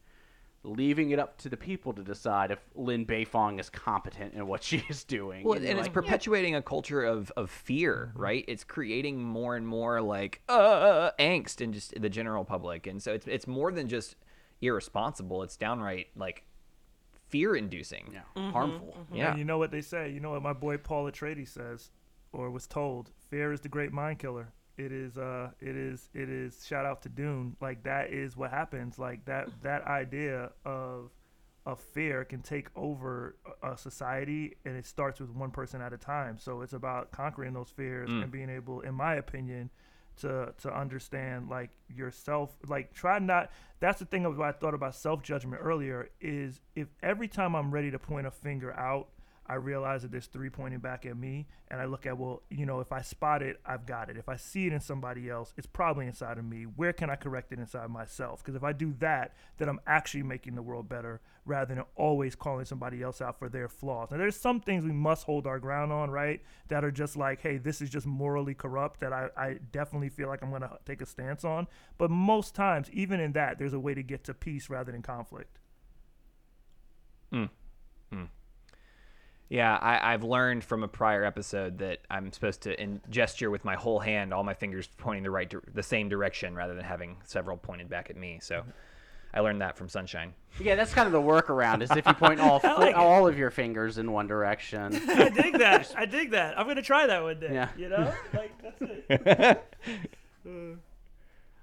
[0.64, 4.64] leaving it up to the people to decide if Lin Beifong is competent in what
[4.64, 5.44] she is doing.
[5.44, 8.22] Well, And and, you're it's like, perpetuating a culture of, of fear, mm-hmm.
[8.22, 8.46] right?
[8.48, 12.88] It's creating more and more like uh, uh, uh, angst in just the general public,
[12.88, 14.16] and so it's it's more than just
[14.62, 15.44] irresponsible.
[15.44, 16.44] It's downright like
[17.30, 18.10] fear inducing.
[18.14, 18.52] yeah, mm-hmm.
[18.52, 18.96] harmful.
[19.00, 19.16] Mm-hmm.
[19.16, 19.30] Yeah.
[19.32, 20.12] And you know what they say.
[20.12, 21.92] You know what my boy Paul Atreides says,
[22.32, 23.12] or was told.
[23.30, 24.54] Fear is the great mind killer.
[24.78, 25.18] It is.
[25.18, 25.52] Uh.
[25.60, 26.10] It is.
[26.14, 26.66] It is.
[26.66, 27.56] Shout out to Dune.
[27.62, 29.00] Like that is what happens.
[29.00, 29.50] Like that.
[29.64, 31.12] That idea of
[31.66, 35.94] of fear can take over a a society, and it starts with one person at
[35.94, 36.38] a time.
[36.38, 39.70] So it's about conquering those fears and being able, in my opinion,
[40.18, 44.74] to to understand like yourself like try not that's the thing of what i thought
[44.74, 49.10] about self-judgment earlier is if every time i'm ready to point a finger out
[49.48, 52.66] i realize that there's three pointing back at me and i look at well you
[52.66, 54.18] know if i spot it i've got it.
[54.18, 56.64] If i see it in somebody else it's probably inside of me.
[56.64, 58.44] Where can i correct it inside myself?
[58.44, 62.36] Because if i do that then i'm actually making the world better rather than always
[62.36, 64.10] calling somebody else out for their flaws.
[64.12, 67.42] Now there's some things we must hold our ground on right that are just like
[67.42, 70.78] hey this is just morally corrupt that i, I definitely feel like i'm going to
[70.86, 71.68] take a stance on.
[71.98, 75.02] But most times even in that there's a way to get to peace rather than
[75.02, 75.60] conflict
[77.32, 77.46] hmm.
[79.50, 83.64] Yeah, I, I've learned from a prior episode that I'm supposed to in gesture with
[83.64, 86.84] my whole hand, all my fingers pointing the right, dir- the same direction, rather than
[86.84, 88.40] having several pointed back at me.
[88.42, 88.64] So,
[89.34, 90.34] I learned that from Sunshine.
[90.60, 91.82] Yeah, that's kind of the workaround.
[91.82, 94.96] Is if you point all I like all of your fingers in one direction.
[95.10, 95.94] I dig that.
[95.96, 96.58] I dig that.
[96.58, 97.50] I'm gonna try that one day.
[97.54, 97.70] Yeah.
[97.78, 99.76] You know, like that's it.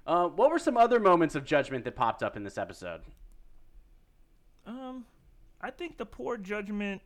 [0.07, 3.01] Uh, what were some other moments of judgment that popped up in this episode?
[4.67, 5.05] Um,
[5.59, 7.01] I think the poor judgment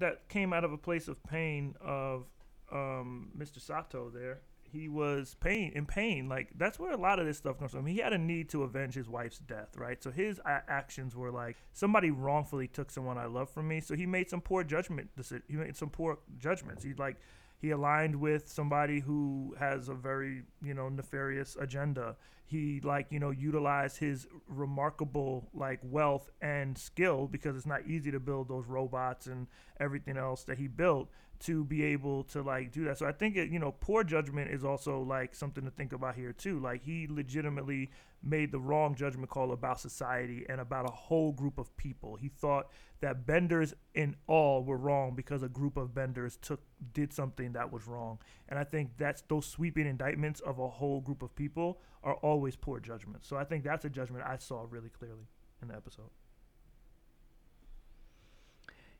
[0.00, 2.24] that came out of a place of pain of
[2.72, 3.60] um, Mr.
[3.60, 4.40] Sato there.
[4.72, 6.28] He was pain in pain.
[6.28, 7.86] Like that's where a lot of this stuff comes from.
[7.86, 10.00] He had a need to avenge his wife's death, right?
[10.00, 13.80] So his a- actions were like somebody wrongfully took someone I love from me.
[13.80, 15.10] So he made some poor judgment.
[15.18, 16.84] deci- He made some poor judgments.
[16.84, 17.16] He like
[17.60, 22.16] he aligned with somebody who has a very you know nefarious agenda.
[22.46, 28.10] He like you know utilized his remarkable like wealth and skill because it's not easy
[28.10, 29.46] to build those robots and
[29.78, 32.98] everything else that he built to be able to like do that.
[32.98, 36.14] So i think it, you know poor judgment is also like something to think about
[36.14, 36.60] here too.
[36.60, 37.90] Like he legitimately
[38.22, 42.16] made the wrong judgment call about society and about a whole group of people.
[42.16, 46.60] He thought that benders in all were wrong because a group of benders took
[46.92, 48.18] did something that was wrong.
[48.48, 52.56] And i think that's those sweeping indictments of a whole group of people are always
[52.56, 55.28] poor judgments so i think that's a judgment i saw really clearly
[55.62, 56.10] in the episode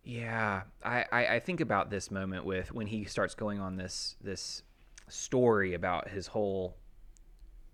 [0.03, 4.17] Yeah, I, I, I think about this moment with when he starts going on this
[4.23, 4.63] this
[5.09, 6.77] story about his whole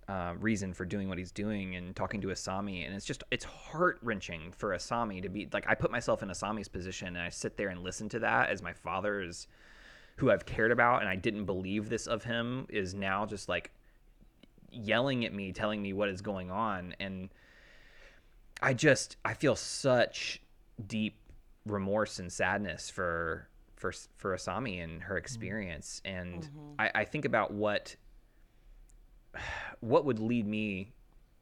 [0.08, 3.44] uh, reason for doing what he's doing and talking to Asami, and it's just it's
[3.44, 7.28] heart wrenching for Asami to be like I put myself in Asami's position and I
[7.28, 9.46] sit there and listen to that as my father is
[10.16, 13.70] who I've cared about and I didn't believe this of him is now just like
[14.70, 17.28] yelling at me, telling me what is going on, and
[18.60, 20.40] I just I feel such
[20.86, 21.18] deep
[21.66, 25.18] remorse and sadness for for for Asami and her mm-hmm.
[25.18, 26.80] experience, and mm-hmm.
[26.80, 27.96] I, I think about what
[29.80, 30.92] what would lead me,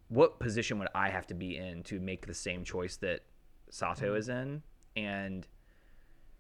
[0.09, 3.21] what position would I have to be in to make the same choice that
[3.71, 4.17] Sato mm-hmm.
[4.17, 4.63] is in,
[4.97, 5.47] and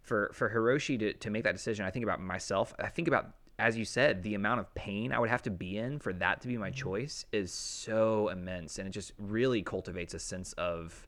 [0.03, 2.75] for for Hiroshi to, to make that decision, I think about myself.
[2.79, 5.79] I think about as you said, the amount of pain I would have to be
[5.79, 10.13] in for that to be my choice is so immense, and it just really cultivates
[10.13, 11.07] a sense of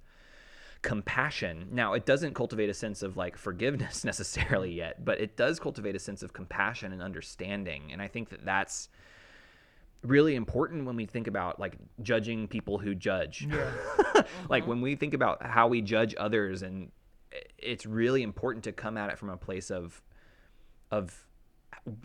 [0.86, 1.66] compassion.
[1.72, 5.96] Now, it doesn't cultivate a sense of like forgiveness necessarily yet, but it does cultivate
[5.96, 8.88] a sense of compassion and understanding, and I think that that's
[10.02, 13.48] really important when we think about like judging people who judge.
[13.50, 13.68] yeah
[14.48, 14.70] like mm-hmm.
[14.70, 16.92] when we think about how we judge others and
[17.58, 20.00] it's really important to come at it from a place of
[20.92, 21.26] of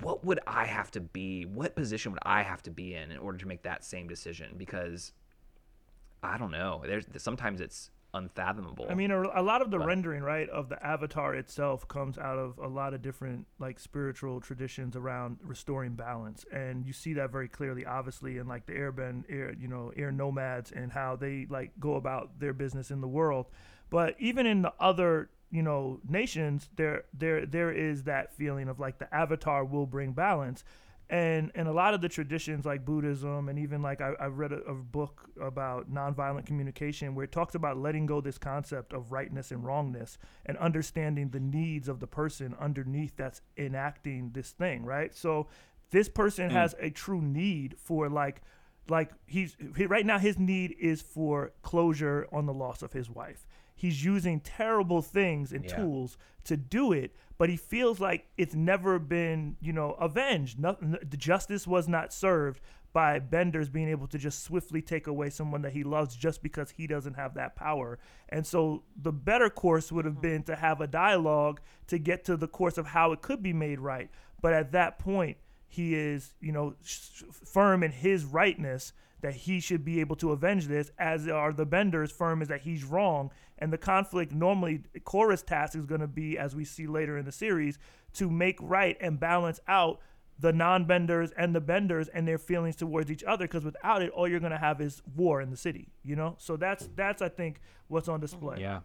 [0.02, 1.46] what would I have to be?
[1.46, 4.56] What position would I have to be in in order to make that same decision?
[4.58, 5.14] Because
[6.24, 6.82] I don't know.
[6.86, 8.88] There's sometimes it's unfathomable.
[8.90, 12.18] I mean, a, a lot of the But- rendering, right, of the avatar itself comes
[12.18, 17.14] out of a lot of different like spiritual traditions around restoring balance, and you see
[17.14, 21.16] that very clearly, obviously, in like the airbend, air, you know, air nomads and how
[21.16, 23.48] they like go about their business in the world.
[23.90, 28.80] But even in the other, you know, nations, there there there is that feeling of
[28.80, 30.64] like the avatar will bring balance
[31.12, 34.54] and and a lot of the traditions like Buddhism and even like I, I read
[34.54, 39.12] a, a book about nonviolent communication where it talks about letting go this concept of
[39.12, 44.86] rightness and wrongness and understanding the needs of the person underneath that's enacting this thing
[44.86, 45.14] right?
[45.14, 45.48] So
[45.92, 46.54] this person mm.
[46.54, 48.42] has a true need for like
[48.90, 53.10] like he's he, right now his need is for closure on the loss of his
[53.10, 53.46] wife
[53.82, 55.76] he's using terrible things and Yeah.
[55.76, 60.60] tools to do it but he feels like it's never been you know avenged.
[60.60, 62.62] Nothing the justice was not served
[62.94, 66.70] by benders being able to just swiftly take away someone that he loves just because
[66.70, 67.98] he doesn't have that power.
[68.30, 70.22] And so the better course would have mm-hmm.
[70.22, 73.54] been to have a dialogue to get to the course of how it could be
[73.54, 74.12] made right.
[74.40, 79.60] But at that point he is, you know, sh- firm in his rightness that he
[79.60, 83.32] should be able to avenge this, as are the benders firm is that he's wrong.
[83.60, 87.26] And the conflict normally, Korra's task is going to be, as we see later in
[87.26, 87.78] the series,
[88.14, 90.00] to make right and balance out
[90.40, 93.46] the non-benders and the benders and their feelings towards each other.
[93.46, 95.90] Because without it, all you're going to have is war in the city.
[96.04, 98.60] You know, so that's that's I think what's on display.
[98.60, 98.80] yeah.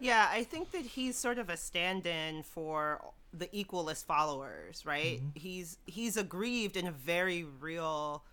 [0.00, 3.00] Yeah, I think that he's sort of a stand-in for
[3.32, 5.18] the equalist followers, right?
[5.18, 5.28] Mm-hmm.
[5.34, 8.24] He's he's aggrieved in a very real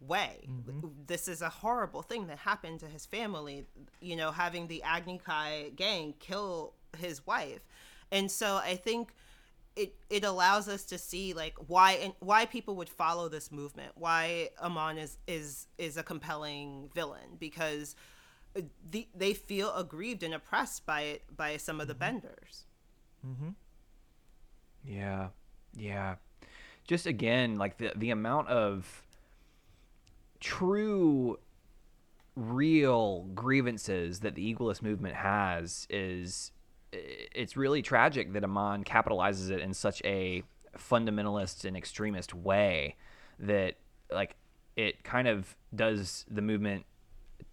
[0.00, 0.48] way.
[0.48, 0.88] Mm-hmm.
[1.06, 3.66] This is a horrible thing that happened to his family,
[4.00, 7.60] you know, having the Agni Kai gang kill his wife.
[8.10, 9.14] And so I think
[9.76, 13.92] it it allows us to see like why and why people would follow this movement,
[13.96, 17.96] why Amon is is is a compelling villain because
[18.56, 22.00] uh, the, they feel aggrieved and oppressed by it by some of the mm-hmm.
[22.00, 22.64] benders
[23.26, 23.48] Mm-hmm.
[24.84, 25.28] Yeah.
[25.76, 26.16] Yeah.
[26.86, 29.02] Just again, like the the amount of
[30.40, 31.38] true
[32.36, 36.52] real grievances that the equalist movement has is
[36.92, 40.42] it's really tragic that Amon capitalizes it in such a
[40.76, 42.94] fundamentalist and extremist way
[43.38, 43.74] that
[44.10, 44.36] like
[44.76, 46.84] it kind of does the movement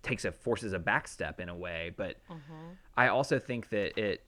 [0.03, 2.73] takes a forces a backstep in a way but mm-hmm.
[2.95, 4.23] i also think that it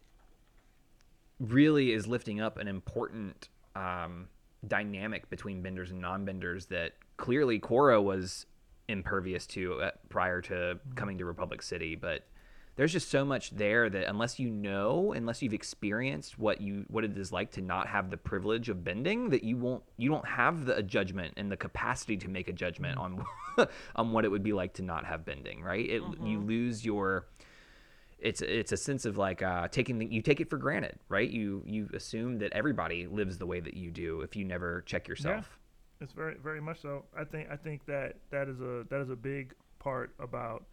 [1.40, 4.28] really is lifting up an important um,
[4.68, 8.46] dynamic between benders and non-benders that clearly Korra was
[8.88, 12.26] impervious to uh, prior to coming to Republic City, but
[12.78, 17.04] there's just so much there that unless you know, unless you've experienced what you what
[17.04, 20.28] it is like to not have the privilege of bending, that you won't you don't
[20.28, 23.26] have the judgment and the capacity to make a judgment on
[23.96, 25.90] on what it would be like to not have bending, right?
[25.90, 27.28] It you lose your
[28.20, 31.30] it's it's a sense of like uh, taking the, you take it for granted, right?
[31.30, 35.08] You you assume that everybody lives the way that you do if you never check
[35.08, 35.60] yourself.
[36.00, 37.06] Yeah, It's very very much so.
[37.18, 40.66] I think I think that that is a that is a big part about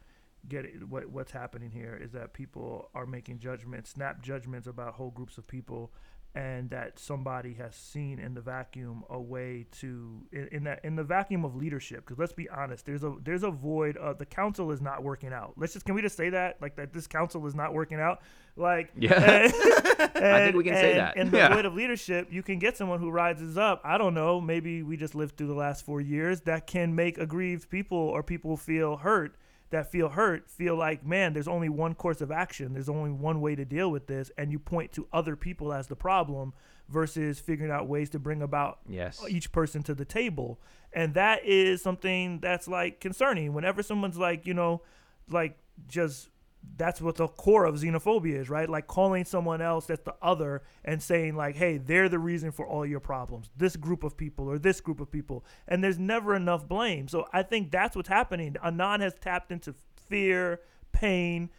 [0.48, 5.10] getting what what's happening here is that people are making judgments, snap judgments about whole
[5.10, 5.92] groups of people,
[6.34, 10.96] and that somebody has seen in the vacuum a way to in, in that in
[10.96, 12.04] the vacuum of leadership.
[12.04, 15.32] Because let's be honest, there's a there's a void of the council is not working
[15.32, 15.52] out.
[15.56, 18.20] Let's just can we just say that like that this council is not working out.
[18.56, 19.14] Like Yeah.
[19.54, 19.54] and-
[20.24, 21.16] I think we can say that.
[21.16, 21.54] In the Yeah.
[21.54, 23.80] void of leadership, you can get someone who rises up.
[23.84, 24.40] I don't know.
[24.40, 28.22] Maybe we just lived through the last four years that can make aggrieved people or
[28.22, 29.36] people feel hurt
[29.70, 32.74] that feel hurt feel like, man, there's only one course of action.
[32.74, 35.86] There's only one way to deal with this, and you point to other people as
[35.88, 36.52] the problem
[36.88, 39.24] versus figuring out ways to bring about Yes.
[39.28, 40.60] each person to the table.
[40.92, 43.52] And that is something that's like concerning.
[43.54, 44.82] Whenever someone's like, you know,
[45.28, 45.56] like
[45.88, 46.28] just
[46.76, 48.68] that's what the core of xenophobia is, right?
[48.68, 52.66] Like calling someone else that's the other and saying like, "Hey, they're the reason for
[52.66, 56.34] all your problems." This group of people or this group of people, and there's never
[56.34, 57.08] enough blame.
[57.08, 58.56] So I think that's what's happening.
[58.62, 59.74] Amon has tapped into
[60.08, 60.60] fear,
[60.92, 61.50] pain,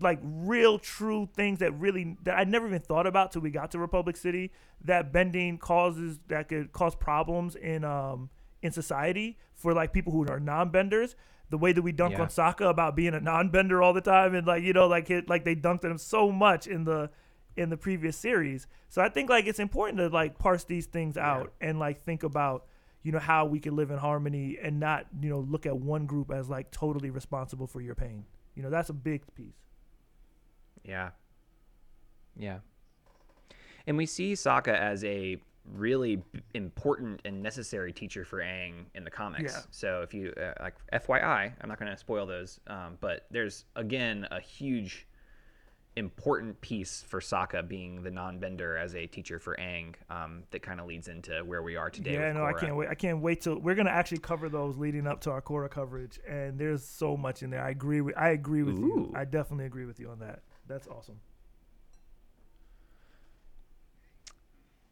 [0.00, 3.70] like real true things that really that I never even thought about till we got
[3.72, 4.52] to Republic City.
[4.84, 8.30] That bending causes that could cause problems in um
[8.62, 11.16] in society for like people who are non-benders.
[11.52, 12.22] The way that we dunk Yeah.
[12.22, 15.28] on Sokka about being a non-bender all the time, and like you know, like it,
[15.28, 17.10] like they dunked on him so much in the
[17.56, 18.66] in the previous series.
[18.88, 22.22] So I think like it's important to like parse these things out and like think
[22.22, 22.64] about
[23.02, 26.06] you know how we can live in harmony and not you know look at one
[26.06, 28.24] group as like totally responsible for your pain.
[28.54, 29.60] You know that's a big piece.
[30.82, 31.10] Yeah.
[32.34, 32.60] Yeah.
[33.86, 35.36] And we see Sokka as a
[35.70, 39.52] really b- important and necessary teacher for Aang in the comics.
[39.52, 39.60] Yeah.
[39.70, 43.64] So if you uh, like FYI, I'm not going to spoil those, um, but there's
[43.76, 45.06] again a huge
[45.96, 50.80] important piece for Sokka being the non-bender as a teacher for Aang um, that kind
[50.80, 52.14] of leads into where we are today.
[52.14, 52.88] yeah, no, I can't wait.
[52.88, 56.18] I can't wait till we're gonna actually cover those leading up to our Korra coverage,
[56.26, 57.62] and there's so much in there.
[57.62, 58.16] I agree with.
[58.16, 59.12] I agree with you.
[59.14, 60.40] I definitely agree with you on that.
[60.66, 61.20] That's awesome.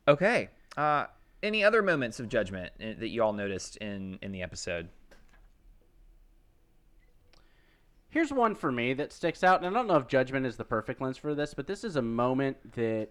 [0.07, 0.49] Okay.
[0.77, 1.07] Uh,
[1.43, 4.89] any other moments of judgment uh, that you all noticed in in the episode?
[8.11, 10.65] Here's one for me that sticks out, and I don't know if judgment is the
[10.65, 13.09] perfect lens for this, but this is a moment that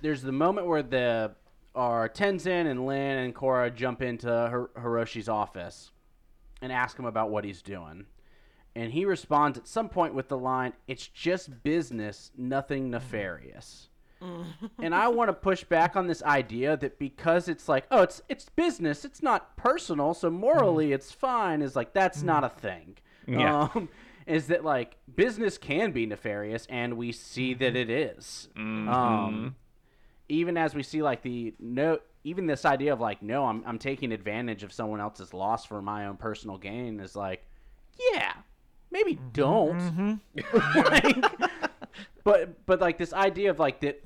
[0.00, 1.32] there's the moment where the
[1.74, 5.90] our Tenzin and Lin and Korra jump into Hir- Hiroshi's office
[6.62, 8.06] and ask him about what he's doing.
[8.74, 13.89] And he responds at some point with the line, "It's just business, nothing nefarious."
[14.78, 18.22] and I want to push back on this idea that because it's like, oh, it's
[18.28, 20.94] it's business, it's not personal, so morally mm-hmm.
[20.94, 21.62] it's fine.
[21.62, 22.96] Is like that's not a thing.
[23.26, 23.40] Mm-hmm.
[23.40, 23.68] Yeah.
[23.74, 23.88] Um,
[24.26, 27.76] is that like business can be nefarious, and we see that mm-hmm.
[27.76, 28.48] it is.
[28.56, 29.56] Um,
[30.28, 33.78] even as we see like the no, even this idea of like, no, I'm I'm
[33.78, 37.46] taking advantage of someone else's loss for my own personal gain is like,
[38.12, 38.32] yeah,
[38.90, 40.20] maybe don't.
[40.74, 41.24] like,
[42.24, 44.02] but but like this idea of like that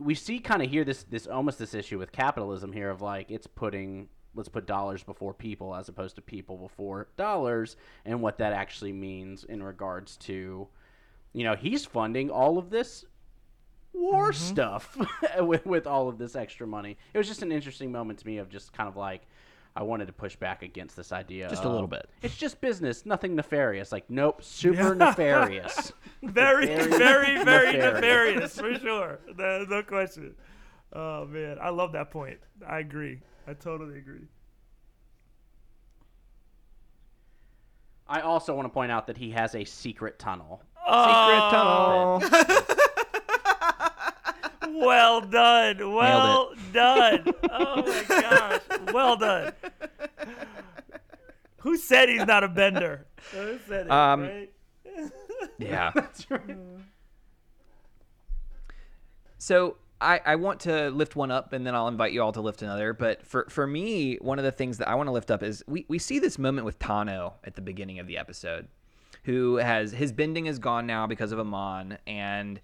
[0.00, 3.30] we see kind of here this this almost this issue with capitalism here of like
[3.30, 8.38] it's putting let's put dollars before people as opposed to people before dollars and what
[8.38, 10.66] that actually means in regards to
[11.32, 13.04] you know he's funding all of this
[13.92, 14.32] war mm-hmm.
[14.32, 14.96] stuff
[15.40, 16.96] with, with all of this extra money.
[17.12, 19.22] It was just an interesting moment to me of just kind of like
[19.76, 22.08] i wanted to push back against this idea Just a little bit.
[22.22, 25.92] it's just business nothing nefarious like nope super nefarious
[26.22, 27.94] Very, Very very, very nefarious.
[27.94, 29.20] nefarious for sure.
[29.38, 30.34] No, no question.
[30.92, 32.38] Oh man, I love that point.
[32.68, 33.20] I agree.
[33.48, 34.26] I totally agree.
[38.06, 40.62] I also want to point out that he has a secret tunnel.
[40.84, 42.20] Secret tunnel.
[44.80, 45.94] Well done.
[45.94, 47.34] Well done.
[47.50, 48.60] Oh my gosh.
[48.92, 49.52] Well done.
[51.58, 53.06] Who said he's not a bender?
[53.32, 53.92] Who said it?
[53.92, 54.52] Um, right?
[55.58, 55.90] Yeah.
[55.94, 56.56] That's right.
[59.38, 62.40] So I, I want to lift one up and then I'll invite you all to
[62.40, 62.92] lift another.
[62.92, 65.62] But for, for me, one of the things that I want to lift up is
[65.66, 68.68] we, we see this moment with Tahno at the beginning of the episode,
[69.24, 72.60] who has his bending is gone now because of Amon, and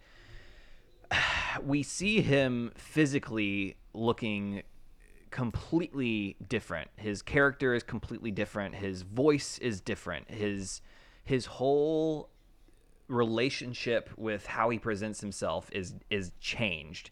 [1.63, 4.63] we see him physically looking
[5.31, 6.91] completely different.
[6.97, 8.75] His character is completely different.
[8.75, 10.31] His voice is different.
[10.31, 10.81] His
[11.25, 12.31] his whole
[13.09, 17.11] relationship with how he presents himself is is changed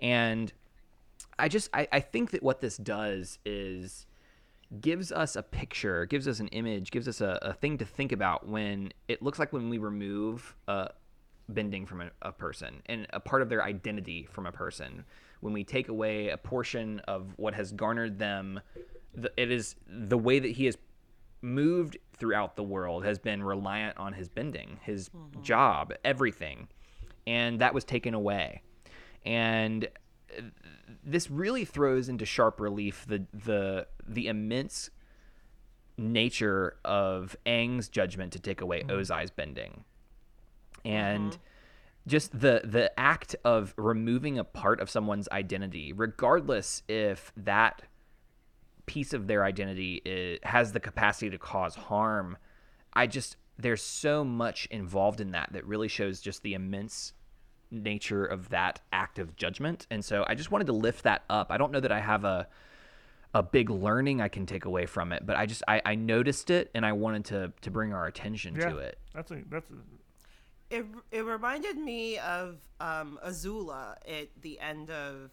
[0.00, 0.52] and
[1.38, 4.06] i just I, I think that what this does is
[4.80, 8.12] gives us a picture gives us an image gives us a, a thing to think
[8.12, 10.88] about when it looks like when we remove uh,
[11.48, 15.04] bending from a, a person and a part of their identity from a person
[15.40, 18.60] when we take away a portion of what has garnered them
[19.14, 20.76] the, it is the way that he has
[21.42, 25.10] moved throughout the world has been reliant on his bending, his
[25.42, 26.68] job, everything.
[27.26, 28.62] And that was taken away.
[29.24, 29.88] And
[30.36, 30.42] uh,
[31.04, 34.90] this really throws into sharp relief the the the immense
[35.98, 39.84] nature of Aang's judgment to take away Ozai's bending.
[40.86, 41.38] And uh-huh.
[42.06, 47.82] just the the act of removing a part of someone's identity, regardless if that
[48.86, 52.36] piece of their identity is, has the capacity to cause harm.
[52.92, 57.12] I just there's so much involved in that that really shows just the immense
[57.70, 59.86] nature of that act of judgment.
[59.90, 61.50] And so I just wanted to lift that up.
[61.50, 62.48] I don't know that I have a
[63.34, 66.48] a big learning I can take away from it, but I just I, I noticed
[66.48, 68.70] it and I wanted to to bring our attention Yeah.
[68.70, 68.98] to it.
[69.14, 69.74] That's a that's a,
[70.70, 75.30] It it reminded me of um, Azula at the end of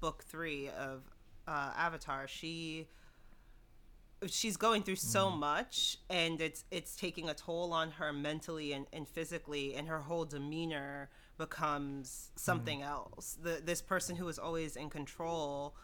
[0.00, 1.02] book three of
[1.46, 2.28] uh, Avatar.
[2.28, 2.86] She
[4.26, 8.86] she's going through so much, and it's it's taking a toll on her mentally and,
[8.92, 13.36] and physically, and her whole demeanor becomes something else.
[13.40, 15.74] The this person who is always in control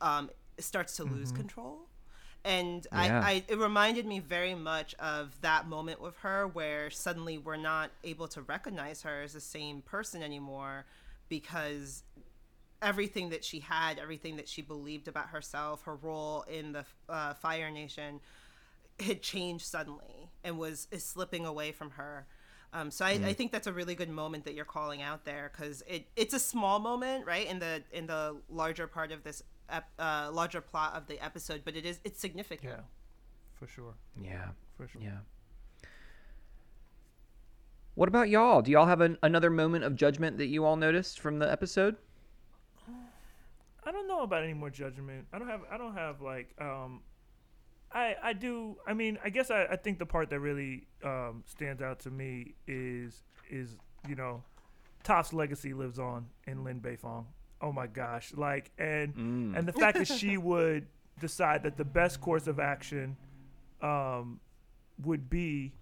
[0.00, 1.88] um, starts to lose control.
[2.46, 3.20] And Yeah.
[3.24, 7.56] I, I, it reminded me very much of that moment with her where suddenly we're
[7.56, 10.86] not able to recognize her as the same person anymore
[11.28, 12.04] because
[12.80, 17.34] everything that she had, everything that she believed about herself, her role in the uh,
[17.34, 18.20] Fire Nation
[19.00, 22.26] had changed suddenly and was is slipping away from her.
[22.72, 25.50] Um, so I, I think that's a really good moment that you're calling out there
[25.52, 29.42] because it, it's a small moment, right, in the in the larger part of this
[29.70, 32.72] ep, uh, larger plot of the episode, but it is it's significant.
[32.74, 32.80] yeah,
[33.54, 34.48] for sure, Yeah.
[34.76, 35.00] for sure.
[35.02, 35.18] Yeah.
[37.94, 38.60] What about y'all?
[38.60, 41.96] Do y'all have an, another moment of judgment that you all noticed from the episode?
[43.84, 45.26] I don't know about any more judgment.
[45.32, 45.60] I don't have.
[45.70, 46.50] I don't have like.
[46.60, 47.02] Um,
[47.92, 48.76] I I do.
[48.86, 52.10] I mean, I guess I, I think the part that really um, stands out to
[52.10, 53.76] me is is
[54.08, 54.42] you know,
[55.04, 57.26] Toph's legacy lives on in Lin Beifong.
[57.66, 58.32] Oh my gosh!
[58.36, 60.86] Like and and the fact that she would
[61.20, 63.16] decide that the best course of action
[63.82, 64.38] um,
[65.02, 65.72] would be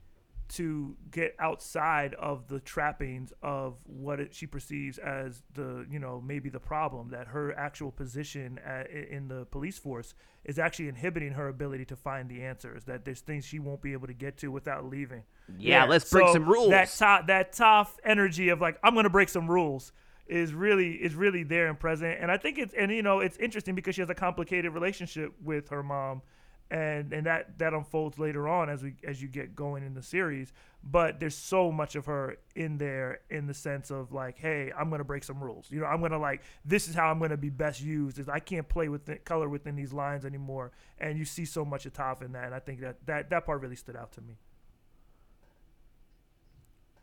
[0.46, 6.22] to get outside of the trappings of what it, she perceives as the you know
[6.24, 10.14] maybe the problem that her actual position at, in the police force
[10.44, 13.92] is actually inhibiting her ability to find the answers that there's things she won't be
[13.94, 15.22] able to get to without leaving
[15.58, 16.70] Yeah, let's break some rules.
[16.70, 19.92] that Toph that Toph energy of like i'm gonna break some rules
[20.26, 22.18] is really is really there and present.
[22.20, 25.32] And i think it's and you know it's interesting because she has a complicated relationship
[25.42, 26.22] with her mom
[26.70, 30.02] and and that that unfolds later on as we as you get going in the
[30.02, 30.52] series.
[30.82, 34.90] But there's so much of her in there in the sense of like hey i'm
[34.90, 35.66] gonna break some rules.
[35.70, 38.18] You know i'm gonna like this is how i'm gonna be best used.
[38.18, 40.72] Is i can't play with the color within these lines anymore.
[40.98, 43.44] And you see so much of Toph in that and i think that that that
[43.44, 44.38] part really stood out to me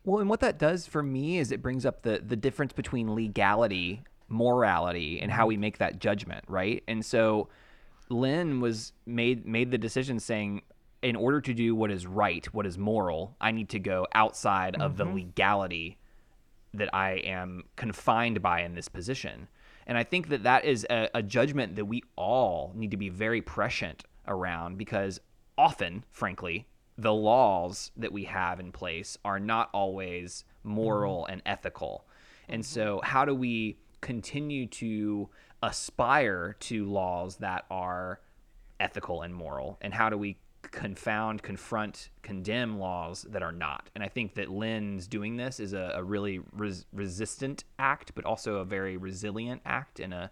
[0.03, 3.13] Well, and what that does for me is it brings up the the difference between
[3.13, 6.83] legality, morality, and how we make that judgment, right?
[6.87, 7.49] And so
[8.09, 10.63] Lin was made made the decision saying
[11.01, 14.79] in order to do what is right, what is moral, I need to go outside
[14.79, 15.15] of the mm-hmm.
[15.15, 15.97] legality
[16.73, 19.47] that I am confined by in this position.
[19.87, 23.09] And I think that that is a, a judgment that we all need to be
[23.09, 25.19] very prescient around because
[25.57, 26.67] often, frankly,
[27.01, 31.33] the laws that we have in place are not always moral mm-hmm.
[31.33, 32.05] and ethical.
[32.47, 33.07] And so, mm-hmm.
[33.07, 35.29] how do we continue to
[35.63, 38.19] aspire to laws that are
[38.79, 39.77] ethical and moral?
[39.81, 40.37] And how do we
[40.69, 43.89] confound, confront, condemn laws that are not.
[43.95, 48.25] And I think that Lin's doing this is a, a really res- resistant act, but
[48.25, 49.99] also a very resilient act.
[49.99, 50.31] And a,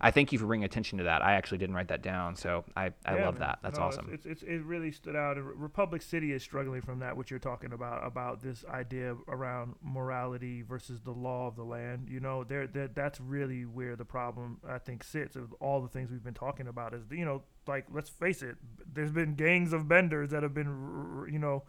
[0.00, 1.22] I thank you for bringing attention to that.
[1.22, 3.40] I actually didn't write that down, so I, I Yeah, love man.
[3.40, 3.58] that.
[3.62, 4.10] That's No, awesome.
[4.12, 5.36] It's, it's, it really stood out.
[5.38, 7.16] Republic City is struggling from that.
[7.16, 12.08] What you're talking about about this idea around morality versus the law of the land.
[12.08, 15.36] You know, there that's really where the problem I think sits.
[15.36, 18.56] Of all the things we've been talking about is you know like let's face it,
[18.92, 21.64] there's been gangs of benders that have been you know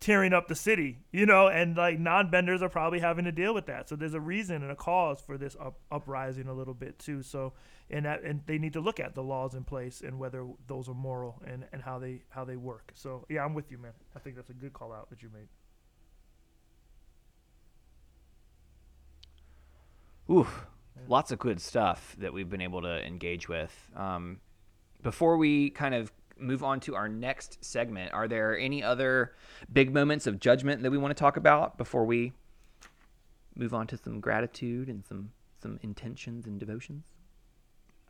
[0.00, 3.66] tearing up the city, you know, and like non-benders are probably having to deal with
[3.66, 3.88] that.
[3.88, 7.22] So there's a reason and a cause for this up, uprising a little bit too.
[7.22, 7.52] So
[7.90, 10.88] and that and they need to look at the laws in place and whether those
[10.88, 12.92] are moral and and how they how they work.
[12.94, 13.92] So yeah, I'm with you, man.
[14.14, 15.48] I think that's a good call out that you made.
[20.30, 20.66] Oof,
[21.08, 23.72] lots of good stuff that we've been able to engage with.
[23.96, 24.40] Um,
[25.02, 29.34] before we kind of move on to our next segment, are there any other
[29.72, 32.32] big moments of judgment that we want to talk about before we
[33.56, 35.30] move on to some gratitude and some
[35.60, 37.06] some intentions and devotions?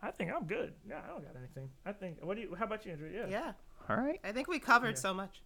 [0.01, 0.73] I think I'm good.
[0.87, 1.69] Yeah, I don't got anything.
[1.85, 2.17] I think.
[2.21, 2.55] What do you?
[2.55, 3.09] How about you, Andrew?
[3.13, 3.25] Yeah.
[3.29, 3.51] Yeah,
[3.89, 4.19] All right.
[4.23, 5.41] I think we covered so much.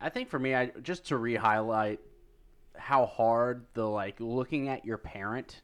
[0.00, 2.00] I think for me, I just to re-highlight
[2.76, 5.62] how hard the like looking at your parent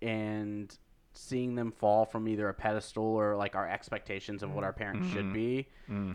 [0.00, 0.76] and
[1.16, 5.08] seeing them fall from either a pedestal or like our expectations of what our parents
[5.10, 5.68] should be,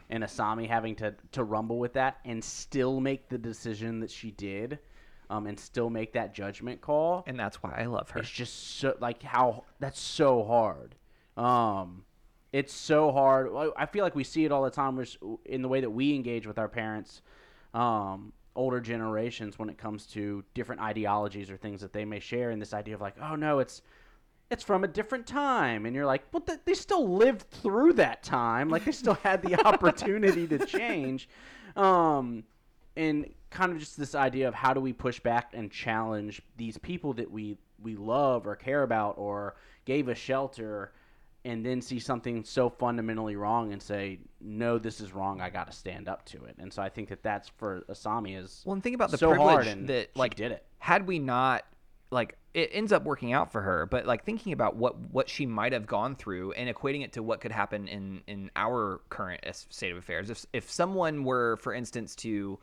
[0.09, 4.31] and Asami having to to rumble with that and still make the decision that she
[4.31, 4.79] did,
[5.29, 7.23] um, and still make that judgment call.
[7.27, 8.19] And that's why I love her.
[8.21, 10.95] It's just so like how that's so hard.
[11.37, 12.03] Um,
[12.51, 13.47] it's so hard.
[13.55, 15.03] I- I feel like we see it all the time
[15.45, 17.21] in the way that we engage with our parents,
[17.73, 22.49] um, older generations when it comes to different ideologies or things that they may share.
[22.49, 23.81] And this idea of like, oh no, it's
[24.49, 28.23] it's from a different time, and you're like, well, th- they still lived through that
[28.23, 28.69] time.
[28.69, 31.29] Like they still had the opportunity to change.
[31.75, 32.43] Um,
[32.95, 36.77] and kind of just this idea of how do we push back and challenge these
[36.77, 40.91] people that we we love or care about or gave us shelter
[41.45, 45.65] and then see something so fundamentally wrong and say no this is wrong i got
[45.65, 48.73] to stand up to it and so i think that that's for asami is Well,
[48.73, 51.63] and think about the so hard privilege and that like did it Had we not
[52.11, 55.45] like it ends up working out for her, but like thinking about what what she
[55.45, 59.41] might have gone through and equating it to what could happen in in our current
[59.69, 60.29] state of affairs.
[60.29, 62.59] If if someone were, for instance, to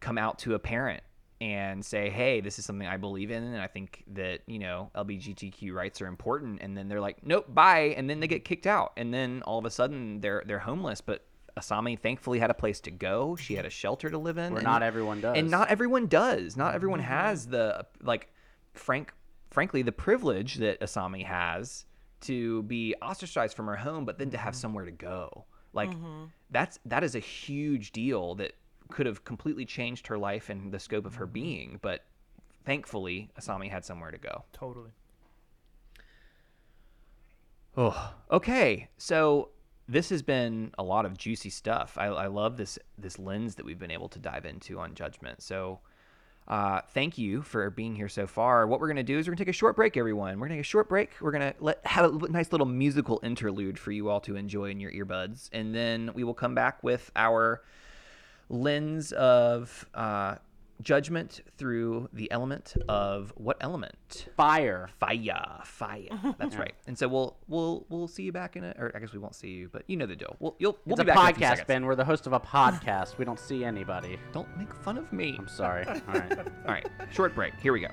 [0.00, 1.02] come out to a parent
[1.40, 4.90] and say, "Hey, this is something I believe in, and I think that you know
[4.94, 8.66] LGBTQ rights are important," and then they're like, "Nope, bye," and then they get kicked
[8.66, 11.24] out, and then all of a sudden they're they're homeless, but.
[11.56, 13.36] Asami thankfully had a place to go.
[13.36, 14.54] She had a shelter to live in.
[14.54, 15.38] Where and- not everyone does.
[15.38, 16.56] and not everyone does.
[16.56, 17.08] Not everyone Mm-hmm.
[17.12, 18.33] has the like,
[18.74, 19.12] frank,
[19.50, 21.86] frankly, the privilege that Asami has
[22.22, 24.44] to be ostracized from her home, but then to Mm-hmm.
[24.44, 25.44] have somewhere to go.
[25.72, 25.98] Like
[26.50, 28.52] that's that is a huge deal that
[28.88, 31.06] could have completely changed her life and the scope Mm-hmm.
[31.06, 31.78] of her being.
[31.82, 32.04] But
[32.64, 34.44] thankfully, Asami had somewhere to go.
[34.52, 34.90] Totally.
[37.76, 38.88] Oh, okay.
[38.98, 39.50] So
[39.88, 41.96] this has been a lot of juicy stuff.
[41.98, 45.42] I, I love this this lens that we've been able to dive into on judgment.
[45.42, 45.80] So
[46.46, 48.66] uh, thank you for being here so far.
[48.66, 50.38] What we're gonna do is we're gonna take a short break, everyone.
[50.38, 51.10] We're gonna take a short break.
[51.20, 54.80] We're gonna let have a nice little musical interlude for you all to enjoy in
[54.80, 57.62] your earbuds, and then we will come back with our
[58.50, 60.36] lens of uh,
[60.82, 64.26] judgment through the element of what element?
[64.36, 66.08] fire Fire, fire.
[66.38, 66.74] That's right.
[66.86, 69.34] And so we'll we'll we'll see you back in a, or I guess we won't
[69.34, 70.36] see you, but you know the deal.
[70.40, 71.66] We'll you'll we'll it's be a back in a few podcast seconds.
[71.68, 75.12] ben we're the host of a podcast we don't see anybody Don't make fun of
[75.12, 75.36] me.
[75.38, 77.54] i'm sorry all right All right, short break.
[77.60, 77.88] Here we go.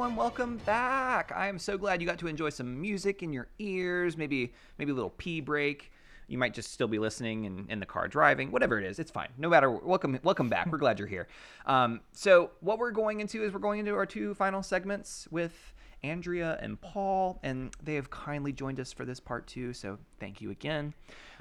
[0.00, 1.30] Everyone, welcome back.
[1.36, 4.92] I am so glad you got to enjoy some music in your ears, maybe maybe
[4.92, 5.92] a little pee break.
[6.26, 9.10] You might just still be listening in, in the car driving, whatever it is, it's
[9.10, 9.28] fine.
[9.36, 10.72] No matter, welcome welcome back.
[10.72, 11.28] We're glad you're here.
[11.66, 15.74] Um, so what we're going into is we're going into our two final segments with
[16.02, 19.74] Andrea and Paul, and they have kindly joined us for this part too.
[19.74, 20.94] So thank you again.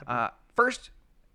[0.06, 0.90] Uh, first,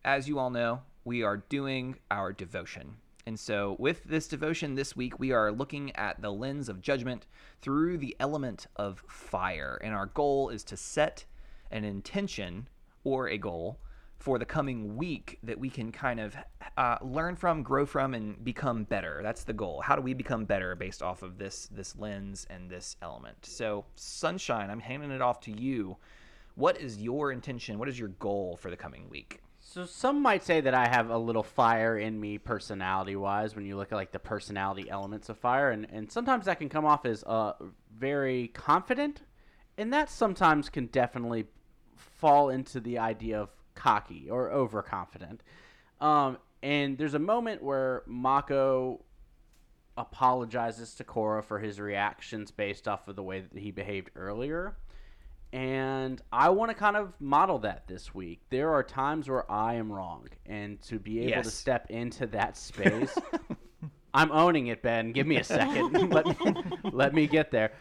[0.05, 2.97] as you all know, we are doing our devotion.
[3.27, 7.27] And so, with this devotion this week, we are looking at the lens of judgment
[7.63, 9.81] through the element of fire.
[9.83, 11.25] And our goal is to set
[11.71, 12.69] an intention
[13.03, 13.79] or a goal
[14.19, 16.37] for the coming week that we can kind of
[16.77, 19.21] uh, learn from, grow from, and become better.
[19.23, 19.81] That's the goal.
[19.81, 23.39] How do we become better based off of this this lens and this element?
[23.43, 25.97] So, sunshine, I'm handing it off to you.
[26.57, 27.79] what is your intention?
[27.79, 29.41] What is your goal for the coming week?
[29.67, 33.65] So some might say that I have a little fire in me personality wise when
[33.65, 36.85] you look at like the personality elements of fire and, and sometimes that can come
[36.85, 37.55] off as uh
[37.93, 39.23] very confident
[39.79, 41.47] and that sometimes can definitely
[41.97, 45.43] fall into the idea of cocky or overconfident.
[46.01, 49.03] Um and there's a moment where Mako
[49.97, 54.77] apologizes to Korra for his reactions based off of the way that he behaved earlier
[55.55, 58.41] and I want to kind of model that this week.
[58.51, 62.57] There are times where I am wrong, and to be able to step into that
[62.59, 63.17] space,
[64.13, 65.13] I'm owning it, Ben.
[65.13, 66.11] Give me a second.
[66.13, 67.73] let me let me get there.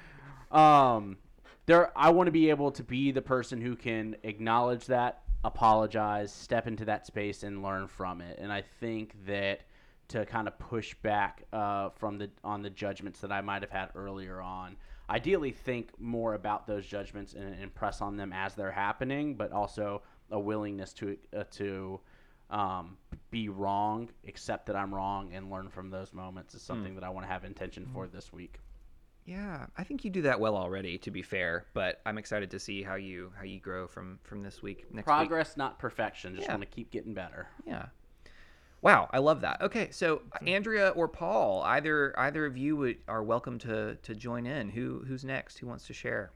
[0.52, 1.18] Um,
[1.66, 6.32] there, I want to be able to be the person who can acknowledge that, apologize,
[6.32, 8.38] step into that space, and learn from it.
[8.40, 9.62] And I think that
[10.10, 13.72] to kind of push back uh, from the on the judgments that I might have
[13.72, 14.76] had earlier on.
[15.14, 19.52] Ideally, think more about those judgments and, and press on them as they're happening, but
[19.52, 20.02] also
[20.32, 22.00] a willingness to uh, to
[22.50, 22.98] um,
[23.30, 27.10] be wrong, accept that I'm wrong, and learn from those moments is something that I
[27.10, 28.60] want to have intention for this week.
[29.26, 30.98] Yeah, I think you do that well already.
[30.98, 34.42] To be fair, but I'm excited to see how you how you grow from from
[34.42, 35.16] this week next week.
[35.16, 36.36] Progress, not perfection.
[36.36, 36.54] Just Yeah.
[36.54, 37.48] want to keep getting better.
[37.66, 37.86] Yeah.
[38.84, 39.62] Wow, I love that.
[39.62, 44.14] Okay, uh, so Andrea or Paul, either either of you would, are welcome to to
[44.14, 44.70] join in.
[44.70, 45.58] Who who's next?
[45.60, 46.34] Who wants to share?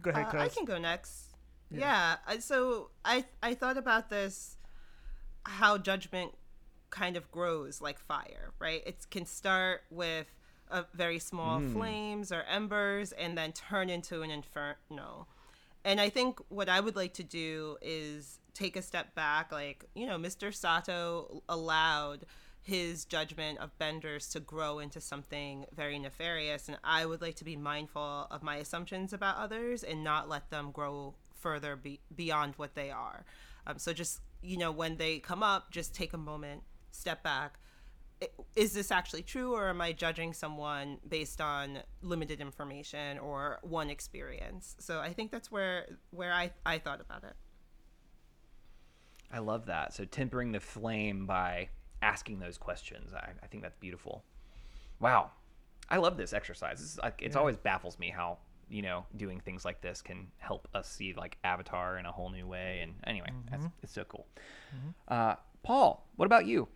[0.00, 0.38] Go ahead, Uh.
[0.38, 1.34] I can go next.
[1.70, 2.16] Yeah.
[2.26, 4.56] I uh, so I I thought about this,
[5.42, 6.32] how judgment
[6.90, 8.82] kind of grows like fire, right?
[8.86, 10.26] It can start with
[10.70, 11.72] a very small mm.
[11.72, 15.26] flames or embers and then turn into an inferno.
[15.88, 19.50] And I think what I would like to do is take a step back.
[19.50, 20.54] Like, you know, Mr.
[20.54, 22.26] Sato allowed
[22.60, 26.68] his judgment of benders to grow into something very nefarious.
[26.68, 30.50] And I would like to be mindful of my assumptions about others and not let
[30.50, 33.24] them grow further be- beyond what they are.
[33.66, 37.58] Um, so just, you know, when they come up, just take a moment, step back.
[38.22, 43.58] I- Is this actually true, or am I judging someone based on limited information or
[43.62, 44.74] one experience?
[44.80, 47.34] So I think that's where where I, I thought about it.
[49.32, 49.92] I love that.
[49.94, 51.68] So tempering the flame by
[52.02, 53.12] asking those questions.
[53.12, 54.24] I, I think that's beautiful.
[55.00, 55.30] Wow,
[55.90, 56.78] I love this exercise.
[56.80, 58.38] This is like it's always baffles me how
[58.70, 62.30] you know doing things like this can help us see like Avatar in a whole
[62.30, 62.80] new way.
[62.82, 64.26] And anyway, that's, it's so cool.
[65.06, 66.66] Uh, Paul, what about you?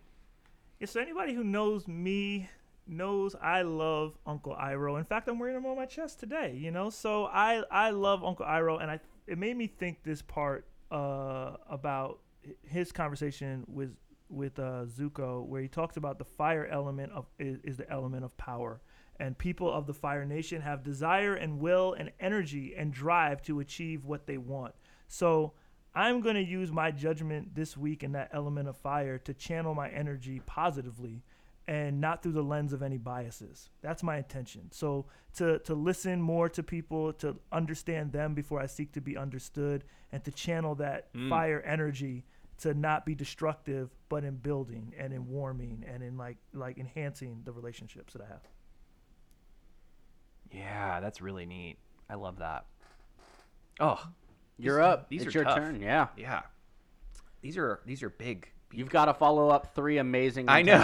[0.83, 2.49] Yeah, so anybody who knows me
[2.85, 4.99] knows I love Uncle Iroh.
[4.99, 6.57] In fact, I'm wearing him on my chest today.
[6.59, 10.21] You know, so I I love Uncle Iroh, and I it made me think this
[10.21, 12.19] part uh, about
[12.63, 13.95] his conversation with
[14.27, 18.25] with uh, Zuko, where he talks about the fire element of is, is the element
[18.25, 18.81] of power.
[19.21, 23.61] And people of the Fire Nation have desire and will and energy and drive to
[23.61, 24.75] achieve what they want.
[25.07, 25.53] So
[25.95, 29.75] I'm going to use my judgment this week in that element of fire to channel
[29.75, 31.23] my energy positively
[31.67, 33.69] and not through the lens of any biases.
[33.81, 34.69] That's my intention.
[34.71, 39.17] So to to listen more to people, to understand them before I seek to be
[39.17, 41.29] understood and to channel that mm.
[41.29, 42.25] fire energy
[42.59, 47.41] to not be destructive but in building and in warming and in like like enhancing
[47.45, 48.41] the relationships that I have.
[50.51, 51.77] Yeah, that's really neat.
[52.09, 52.65] I love that.
[53.79, 54.05] Oh,
[54.57, 55.09] You're These- up.
[55.09, 55.57] these it's are your tough.
[55.57, 55.81] turn.
[55.81, 56.07] Yeah.
[56.17, 56.41] yeah.
[57.41, 58.49] These are these are big.
[58.71, 60.49] You've got to follow up three amazing.
[60.49, 60.81] I know.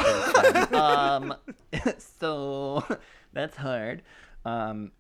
[0.74, 1.34] um,
[2.20, 2.84] so
[3.34, 4.04] that's hard.
[4.46, 4.92] Um,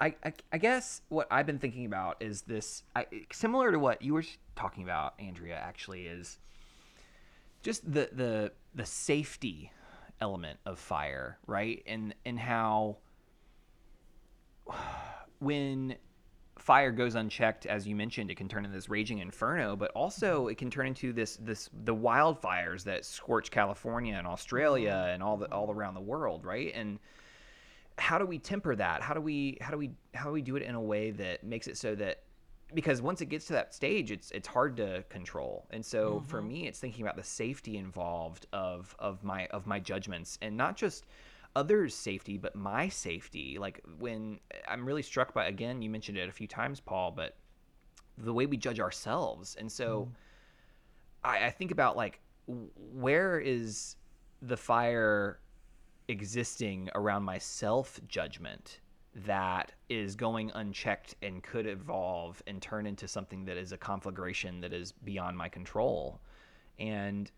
[0.00, 2.82] I, I I guess what I've been thinking about is this.
[2.96, 4.24] I, similar to what you were
[4.56, 5.56] talking about, Andrea.
[5.56, 6.38] Actually, is
[7.62, 9.70] just the the the safety
[10.20, 11.82] element of fire, right?
[11.86, 12.96] And and how
[15.38, 15.94] when
[16.64, 20.40] fire goes unchecked, as you mentioned, it can turn into this raging inferno, but also
[20.40, 20.50] mm-hmm.
[20.50, 25.14] it can turn into this this the wildfires that scorch California and Australia mm-hmm.
[25.14, 26.72] and all the all around the world, right?
[26.74, 26.98] And
[27.98, 29.02] how do we temper that?
[29.02, 31.44] How do we how do we how do we do it in a way that
[31.44, 32.22] makes it so that
[32.72, 35.66] because once it gets to that stage, it's it's hard to control.
[35.70, 36.48] And so for mm-hmm.
[36.48, 40.78] me, it's thinking about the safety involved of of my of my judgments and not
[40.78, 41.04] just
[41.56, 43.58] others' safety, but my safety.
[43.58, 47.36] Like when I'm really struck by again, you mentioned it a few times, Paul, but
[48.18, 49.56] the way we judge ourselves.
[49.58, 50.08] And so
[51.22, 51.28] hmm.
[51.28, 53.96] I, I think about like where is
[54.42, 55.40] the fire
[56.08, 58.80] existing around my self judgment
[59.14, 64.60] that is going unchecked and could evolve and turn into something that is a conflagration
[64.60, 66.20] that is beyond my control.
[66.78, 67.30] And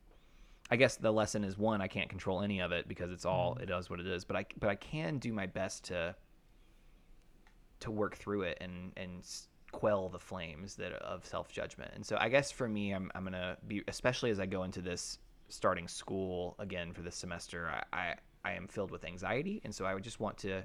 [0.70, 3.54] I guess the lesson is one, I can't control any of it because it's all
[3.54, 3.62] mm.
[3.62, 4.24] it does what it is.
[4.24, 6.14] But I but I can do my best to
[7.80, 9.22] to work through it and and
[9.72, 11.92] quell the flames that of self judgment.
[11.94, 14.80] And so I guess for me, I'm I'm gonna be especially as I go into
[14.80, 17.70] this starting school again for this semester.
[17.92, 18.14] I I,
[18.44, 20.48] I am filled with anxiety, and so I would just want to.
[20.48, 20.64] Mm.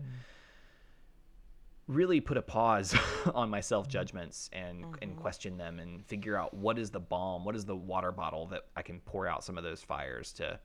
[1.91, 2.95] Really put a pause
[3.35, 5.21] on my self judgments and and mm-hmm.
[5.21, 8.65] question them and figure out what is the balm, what is the water bottle that
[8.75, 10.59] I can pour out some of those fires to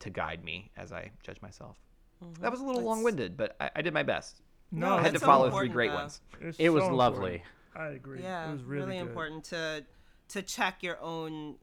[0.00, 1.76] to guide me as I judge myself.
[2.22, 2.42] Mm-hmm.
[2.42, 4.42] That was a little That's- long winded, but I, I did my best.
[4.72, 5.96] No, I had to so follow three great though.
[5.96, 6.20] ones.
[6.40, 7.34] It's It was so lovely.
[7.34, 7.52] important.
[7.76, 8.22] I agree.
[8.22, 9.06] yeah it was really, good.
[9.06, 9.84] important to
[10.28, 11.56] to check your own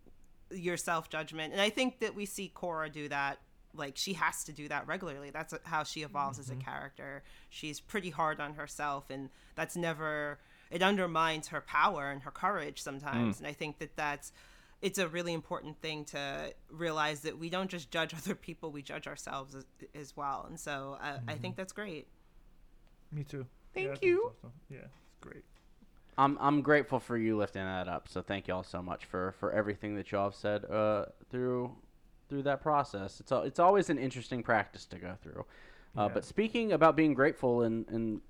[0.52, 3.40] your self judgment and i think that we see Korra do that
[3.76, 6.62] like she has to do that regularly that's how she evolves as a mm-hmm.
[6.62, 10.40] character she's pretty hard on herself and that's never
[10.72, 13.40] it undermines her power and her courage sometimes mm.
[13.40, 14.32] and i think that that's
[14.82, 18.82] it's a really important thing to realize that we don't just judge other people we
[18.82, 19.66] judge ourselves as,
[19.96, 21.62] as well and so I, I think mm-hmm.
[21.62, 22.08] that's great
[23.14, 23.46] Me too.
[23.74, 24.32] Thank yeah, you.
[24.42, 24.52] so, so.
[24.70, 25.44] Yeah, it's great.
[26.18, 28.08] I'm I'm grateful for you lifting that up.
[28.08, 31.76] So thank y'all so much for for everything that y'all have said uh, through
[32.30, 33.20] through that process.
[33.20, 35.46] It's al- it's always an interesting practice to go through.
[35.98, 36.08] Uh, Yeah.
[36.14, 38.22] But speaking about being grateful and and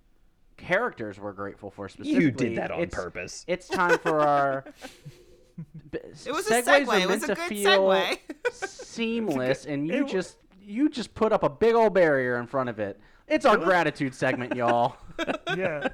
[0.58, 3.44] characters we're grateful for specifically, You did that on it's- purpose.
[3.48, 4.66] It's time for our.
[5.94, 8.18] it was a segue it was meant a to good feel segue
[8.52, 12.70] seamless, and you it- just you just put up a big old barrier in front
[12.70, 13.00] of it.
[13.28, 14.98] It's our gratitude segment, y'all.
[15.56, 15.88] Yeah.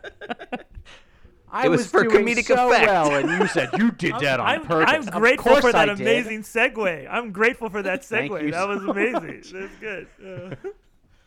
[1.51, 2.87] I It was for doing comedic so effect.
[2.87, 5.07] well, and you said you did that on I'm, purpose.
[5.07, 6.01] I'm grateful for that I did.
[6.01, 7.07] amazing segue.
[7.09, 8.43] I'm grateful for that Thank segue.
[8.43, 9.43] you That so was amazing.
[9.59, 10.07] That's good.
[10.23, 10.55] Uh,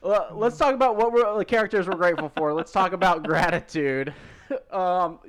[0.05, 2.53] Well, let's talk about what we're, the characters we're grateful for.
[2.53, 4.13] Let's talk about gratitude.
[4.73, 5.21] Um,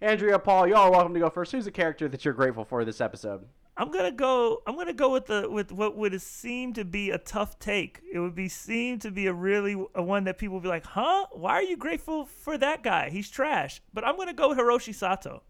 [0.00, 1.52] Andrea, Paul, y'all are welcome to go first.
[1.52, 3.44] Who's a character that you're grateful for this episode?
[3.78, 4.62] I'm gonna go.
[4.66, 8.00] I'm gonna go with the with what would seem to be a tough take.
[8.10, 10.86] It would be seem to be a really a one that people would be like,
[10.86, 11.26] "Huh?
[11.32, 13.10] Why are you grateful for that guy?
[13.10, 15.42] He's trash." But I'm gonna go with Hiroshi Sato,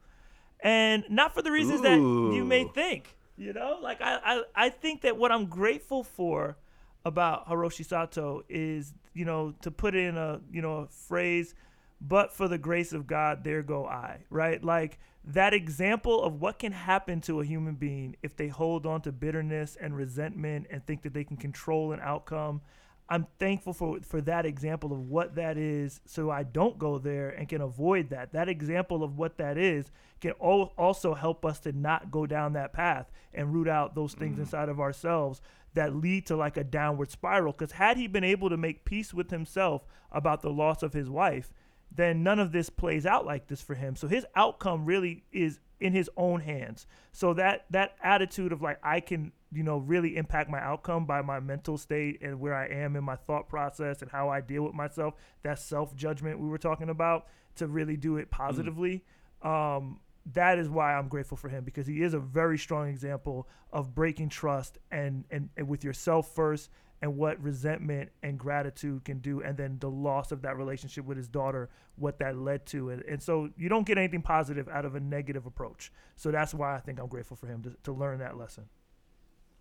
[0.61, 3.17] and not for the reasons that you may think.
[3.37, 6.57] You know, like I, I I think that what I'm grateful for
[7.05, 11.55] about Hiroshi Sato is you know to put it in a you know a phrase
[12.01, 14.63] but for the grace of God, there go I, right?
[14.63, 19.01] Like that example of what can happen to a human being if they hold on
[19.03, 22.61] to bitterness and resentment and think that they can control an outcome.
[23.09, 27.31] I'm thankful for for that example of what that is so I don't go there
[27.31, 28.33] and can avoid that.
[28.33, 32.53] That example of what that is can al- also help us to not go down
[32.55, 34.41] that path and root out those things mm.
[34.41, 35.41] inside of ourselves
[35.75, 39.13] that lead to like a downward spiral cuz had he been able to make peace
[39.13, 41.53] with himself about the loss of his wife,
[41.91, 43.97] then none of this plays out like this for him.
[43.97, 46.87] So his outcome really is in his own hands.
[47.13, 51.23] So that that attitude of like I can, you know, really impact my outcome by
[51.23, 54.63] my mental state and where I am in my thought process and how I deal
[54.63, 57.27] with myself, that self-judgment we were talking about
[57.57, 59.05] to really do it positively.
[59.43, 60.01] Um
[60.33, 63.95] that is why I'm grateful for him because he is a very strong example of
[63.95, 66.69] breaking trust and, and, and with yourself first
[67.03, 71.17] and what resentment and gratitude can do and then the loss of that relationship with
[71.17, 74.85] his daughter what that led to and, and so you don't get anything positive out
[74.85, 77.93] of a negative approach so that's why i think i'm grateful for him to, to
[77.93, 78.65] learn that lesson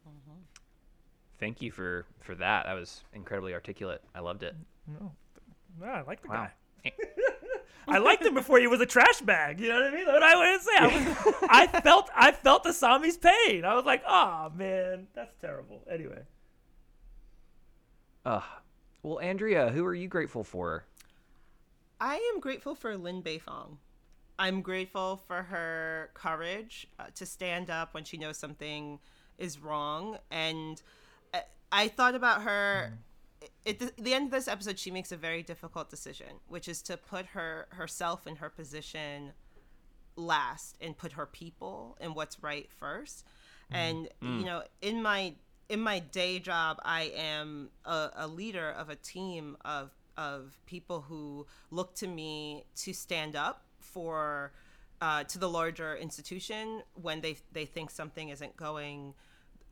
[0.07, 0.39] mm-hmm.
[1.37, 2.65] Thank you for for that.
[2.65, 4.01] That was incredibly articulate.
[4.15, 4.55] I loved it.
[4.87, 5.11] no
[5.81, 6.47] no, i like the Wow.
[6.47, 6.51] guy
[6.85, 6.89] eh.
[7.87, 9.59] I liked him before he was a trash bag.
[9.59, 10.05] You know what I mean?
[10.07, 13.63] What I to say, I, was, I felt, I felt Asami's pain.
[13.63, 15.83] I was like, oh man, that's terrible.
[15.91, 16.21] Anyway,
[18.25, 18.41] Uh,
[19.03, 20.85] well, Andrea, who are you grateful for?
[22.01, 23.77] I am grateful for Lin Beifong.
[24.37, 28.99] I'm grateful for her courage uh, to stand up when she knows something
[29.37, 30.17] is wrong.
[30.29, 30.81] And
[31.33, 31.39] uh,
[31.71, 32.97] I thought about her.
[33.65, 36.81] At the, the end of this episode, she makes a very difficult decision, which is
[36.83, 39.33] to put her herself in her position
[40.15, 43.23] last and put her people and what's right 1st
[43.71, 45.35] And you know, in my
[45.69, 51.01] in my day job, I am a, a leader of a team of of people
[51.01, 54.53] who look to me to stand up for
[55.01, 59.13] uh, to the larger institution when they they think something isn't going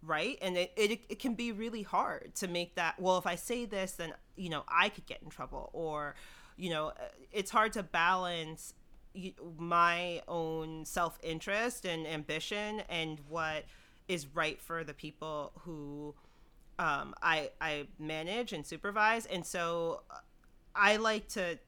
[0.02, 0.38] right.
[0.42, 3.66] And it, it it can be really hard to make that well if i say
[3.66, 5.70] this then you know i could get in trouble.
[5.74, 6.16] Or
[6.58, 6.92] you know
[7.32, 8.74] it's hard to balance
[9.58, 13.64] my own self-interest and ambition and what
[14.08, 16.16] is right for the people who
[16.80, 20.16] um, I I manage and supervise, and so uh,
[20.76, 21.60] I like to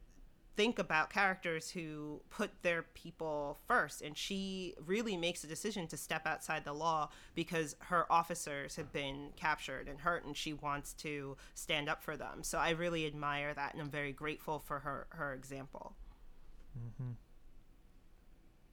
[0.56, 4.02] think about characters who put their people first.
[4.02, 8.92] And she really makes a decision to step outside the law because her officers have
[8.94, 12.42] been captured and hurt, and she wants to stand up for them.
[12.42, 15.96] So I really admire that, and I'm very grateful for her her example.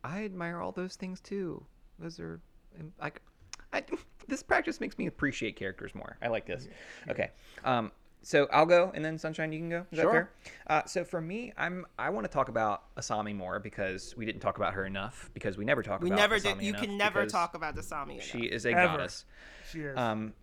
[0.05, 1.65] I admire all those things too.
[1.99, 2.41] Those are
[3.01, 3.21] like,
[3.73, 3.83] I,
[4.29, 6.17] this practice makes me appreciate characters more.
[6.23, 6.69] I like this.
[7.09, 7.31] Okay,
[7.65, 7.91] um,
[8.23, 9.87] so I'll go, and then Sunshine, you can go.
[9.91, 10.05] Is Sure.
[10.05, 10.31] that fair?
[10.69, 14.41] Uh, so for me, I'm I want to talk about Asami more because we didn't
[14.41, 16.17] talk about her enough because we never talk We about.
[16.19, 16.67] never Asami did.
[16.67, 18.15] You can never talk about Asami.
[18.15, 18.25] enough.
[18.25, 18.87] She is a Ever.
[18.97, 19.25] goddess.
[19.71, 19.99] She is.
[19.99, 20.35] Um,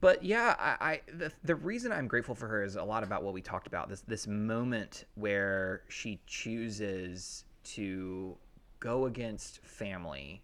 [0.00, 3.22] but yeah, I, I the, the reason I'm grateful for her is a lot about
[3.22, 8.36] what we talked about this this moment where she chooses to
[8.78, 10.42] go against family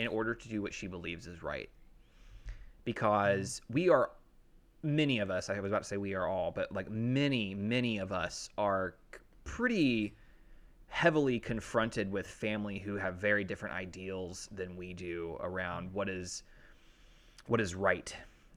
[0.00, 1.68] in order to do what she believes is right.
[2.84, 4.10] Because we are
[4.82, 7.98] many of us, I was about to say we are all, but like many, many
[7.98, 8.94] of us are
[9.44, 10.14] pretty
[10.88, 16.42] heavily confronted with family who have very different ideals than we do around what is
[17.46, 18.14] what is right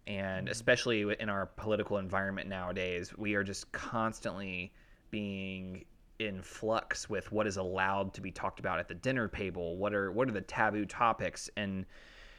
[0.07, 0.51] and mm-hmm.
[0.51, 4.71] especially in our political environment nowadays we are just constantly
[5.11, 5.85] being
[6.20, 9.93] in flux with what is allowed to be talked about at the dinner table what
[9.93, 11.86] are what are the taboo topics and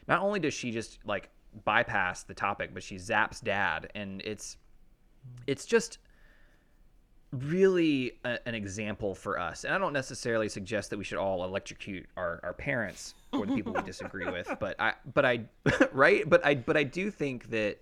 [0.06, 1.28] not only does she just like
[1.64, 4.56] bypass the topic but she zaps dad and it's
[5.46, 5.98] it's just
[7.34, 9.64] really a, an example for us.
[9.64, 13.54] And I don't necessarily suggest that we should all electrocute our, our parents or the
[13.54, 15.44] people we disagree with, but I but I
[15.92, 16.28] right?
[16.28, 17.78] But I but I do think that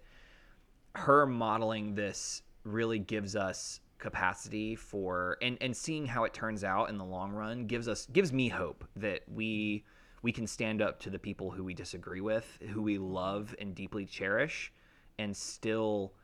[0.94, 6.90] her modeling this really gives us capacity for and and seeing how it turns out
[6.90, 9.84] in the long run gives us gives me hope that we
[10.22, 13.74] we can stand up to the people who we disagree with, who we love and
[13.74, 14.72] deeply cherish
[15.18, 16.14] and still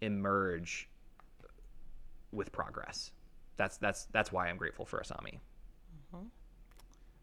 [0.00, 0.88] emerge
[2.30, 3.10] with progress.
[3.56, 5.40] That's that's that's why I'm grateful for Asami.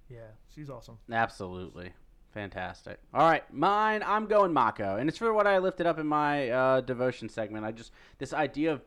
[0.09, 0.97] yeah, she's awesome.
[1.09, 1.93] Absolutely.
[2.33, 2.99] Fantastic.
[3.13, 4.03] All right, mine.
[4.05, 7.63] I'm going Mako, and it's for what I lifted up in my uh, devotion segment.
[7.63, 8.81] I just this idea of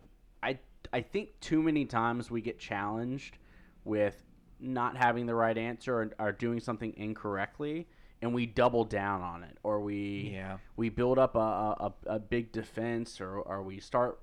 [0.93, 3.39] I I think too many times we get challenged
[3.85, 4.23] with
[4.61, 7.87] not having the right answer or, or doing something incorrectly,
[8.21, 10.59] and we double down on it, or we Yeah.
[10.77, 14.21] we build up a, a, a a big defense, or or we start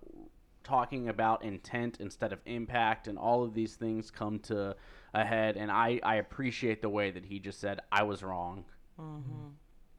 [0.63, 4.75] talking about intent instead of impact, and all of these things come to
[5.13, 5.55] a head.
[5.57, 8.65] And I I appreciate the way that he just said I was wrong.
[8.99, 9.47] Mm-hmm.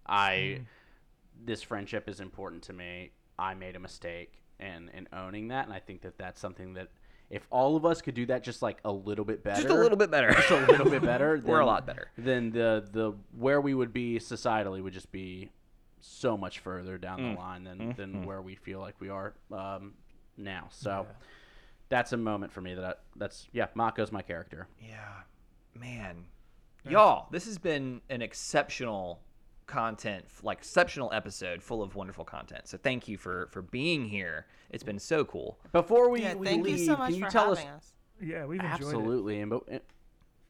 [0.07, 0.63] I mm-hmm.
[1.45, 3.13] this friendship is important to me.
[3.39, 6.89] I made a mistake, and and owning that, and I think that that's something that
[7.29, 9.79] if all of us could do that just like a little bit better, Just a
[9.79, 10.31] little bit better.
[10.33, 12.11] just a little bit better, We're a lot better.
[12.17, 15.51] Then the the where we would be societally would just be
[16.01, 17.35] so much further down Mm.
[17.35, 18.01] the line than Mm-hmm.
[18.01, 19.95] than where we feel like we are um,
[20.37, 20.69] now.
[20.71, 21.07] So.
[21.89, 23.69] That's a moment for me that I, that's yeah.
[23.77, 24.67] Mako's my character.
[24.81, 24.97] Yeah.
[25.73, 26.25] Man.
[26.89, 29.21] Y'all, this has been an exceptional
[29.67, 32.69] content, like exceptional episode full of wonderful content.
[32.69, 34.47] So thank you for for being here.
[34.71, 35.59] It's been so cool.
[35.73, 37.73] Before we, yeah, we thank leave, you so much can you for tell us having
[37.73, 37.93] us.
[38.21, 38.85] Yeah, we've enjoyed it.
[38.85, 39.41] Absolutely.
[39.41, 39.81] And, be-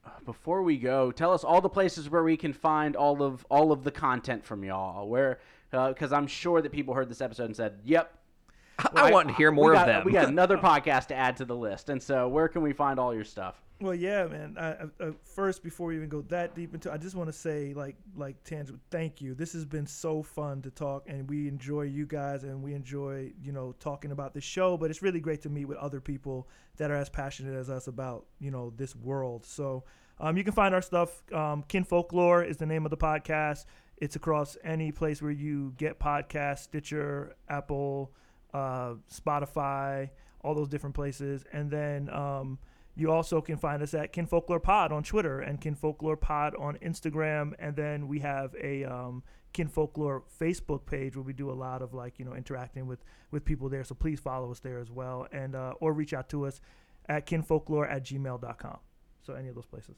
[0.07, 3.45] uh, before we go, tell us all the places where we can find all of
[3.49, 5.07] all of the content from y'all.
[5.07, 5.39] Where,
[5.71, 8.17] because I'm sure that people heard this episode and said, "Yep,
[8.95, 10.05] I, want to hear more we of got, them.
[10.05, 12.99] We got another podcast to add to the list." And so, where can we find
[12.99, 13.61] all your stuff?
[13.79, 14.55] Well, yeah, man.
[14.57, 17.33] I, I, uh, first, before we even go that deep into, I just want to
[17.33, 19.35] say, like, like Tangible, thank you.
[19.35, 23.31] This has been so fun to talk, and we enjoy you guys, and we enjoy,
[23.43, 24.77] you know, talking about the show.
[24.77, 26.47] But it's really great to meet with other people
[26.77, 29.45] that are as passionate as us about, you know, this world.
[29.45, 29.83] So,
[30.19, 31.21] um, you can find our stuff.
[31.31, 33.65] Um, Kin Folklore is the name of the podcast.
[33.97, 38.11] It's across any place where you get podcasts, Stitcher, Apple,
[38.53, 40.09] uh, Spotify,
[40.41, 41.45] all those different places.
[41.53, 42.57] And then um,
[42.97, 46.55] you also can find us at Kin Folklore Pod on Twitter and Kin Folklore Pod
[46.55, 47.53] on Instagram.
[47.59, 49.23] And then we have a um,
[49.53, 53.03] Kin Folklore Facebook page where we do a lot of like you know interacting with
[53.29, 53.83] with people there.
[53.83, 56.59] So please follow us there as well, and uh, or reach out to us
[57.07, 58.79] at kinfolklore at gmail.com.
[59.21, 59.95] So any of those places.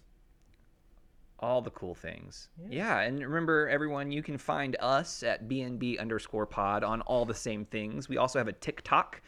[1.40, 2.50] All the cool things.
[2.70, 3.00] Yeah.
[3.00, 7.66] and remember, everyone, you can find us at BNB underscore pod on all the same
[7.66, 8.10] things.
[8.10, 9.22] We also have a TikTok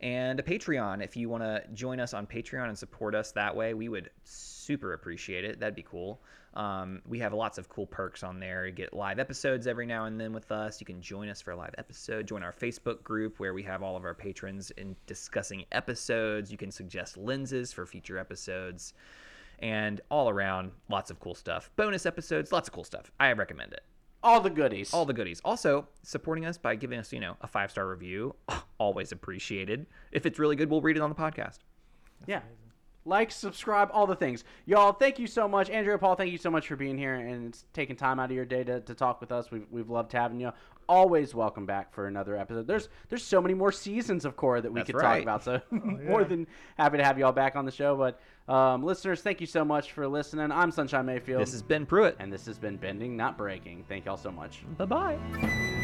[0.00, 1.02] and a Patreon.
[1.02, 4.10] If you want to join us on Patreon and support us that way, we would
[4.24, 5.60] super appreciate it.
[5.60, 6.20] That'd be cool.
[6.54, 8.66] Um, we have lots of cool perks on there.
[8.66, 10.80] You get live episodes every now and then with us.
[10.80, 12.26] You can join us for a live episode.
[12.26, 16.50] Join our Facebook group where we have all of our patrons in discussing episodes.
[16.50, 18.94] You can suggest lenses for future episodes
[19.60, 21.70] and all around lots of cool stuff.
[21.76, 23.10] Bonus episodes lots of cool stuff.
[23.18, 23.82] I recommend it.
[24.22, 24.92] All the goodies.
[24.92, 25.40] all the goodies.
[25.44, 28.34] Also supporting us by giving us you know a five star review
[28.78, 29.86] always appreciated.
[30.12, 31.58] If it's really good we'll read it on the podcast.
[32.26, 32.40] Yeah.
[33.06, 34.44] Like, subscribe, all the things.
[34.66, 35.70] Y'all, thank you so much.
[35.70, 38.36] Andrea Paul, thank you so much for being here and it's taking time out of
[38.36, 39.50] your day to, to talk with us.
[39.50, 40.52] We've, we've loved having you.
[40.88, 42.68] Always welcome back for another episode.
[42.68, 45.42] There's there's so many more seasons of Korra that we That's could talk about.
[45.42, 45.76] So Oh,
[46.08, 46.46] more than
[46.78, 47.96] happy to have y'all back on the show.
[47.96, 48.20] But
[48.52, 50.52] um, listeners, thank you so much for listening.
[50.52, 51.42] I'm Sunshine Mayfield.
[51.42, 52.16] This is Ben Pruitt.
[52.20, 53.84] and this has been Bending, Not Breaking.
[53.88, 54.62] Thank y'all so much.
[54.78, 55.75] Bye bye.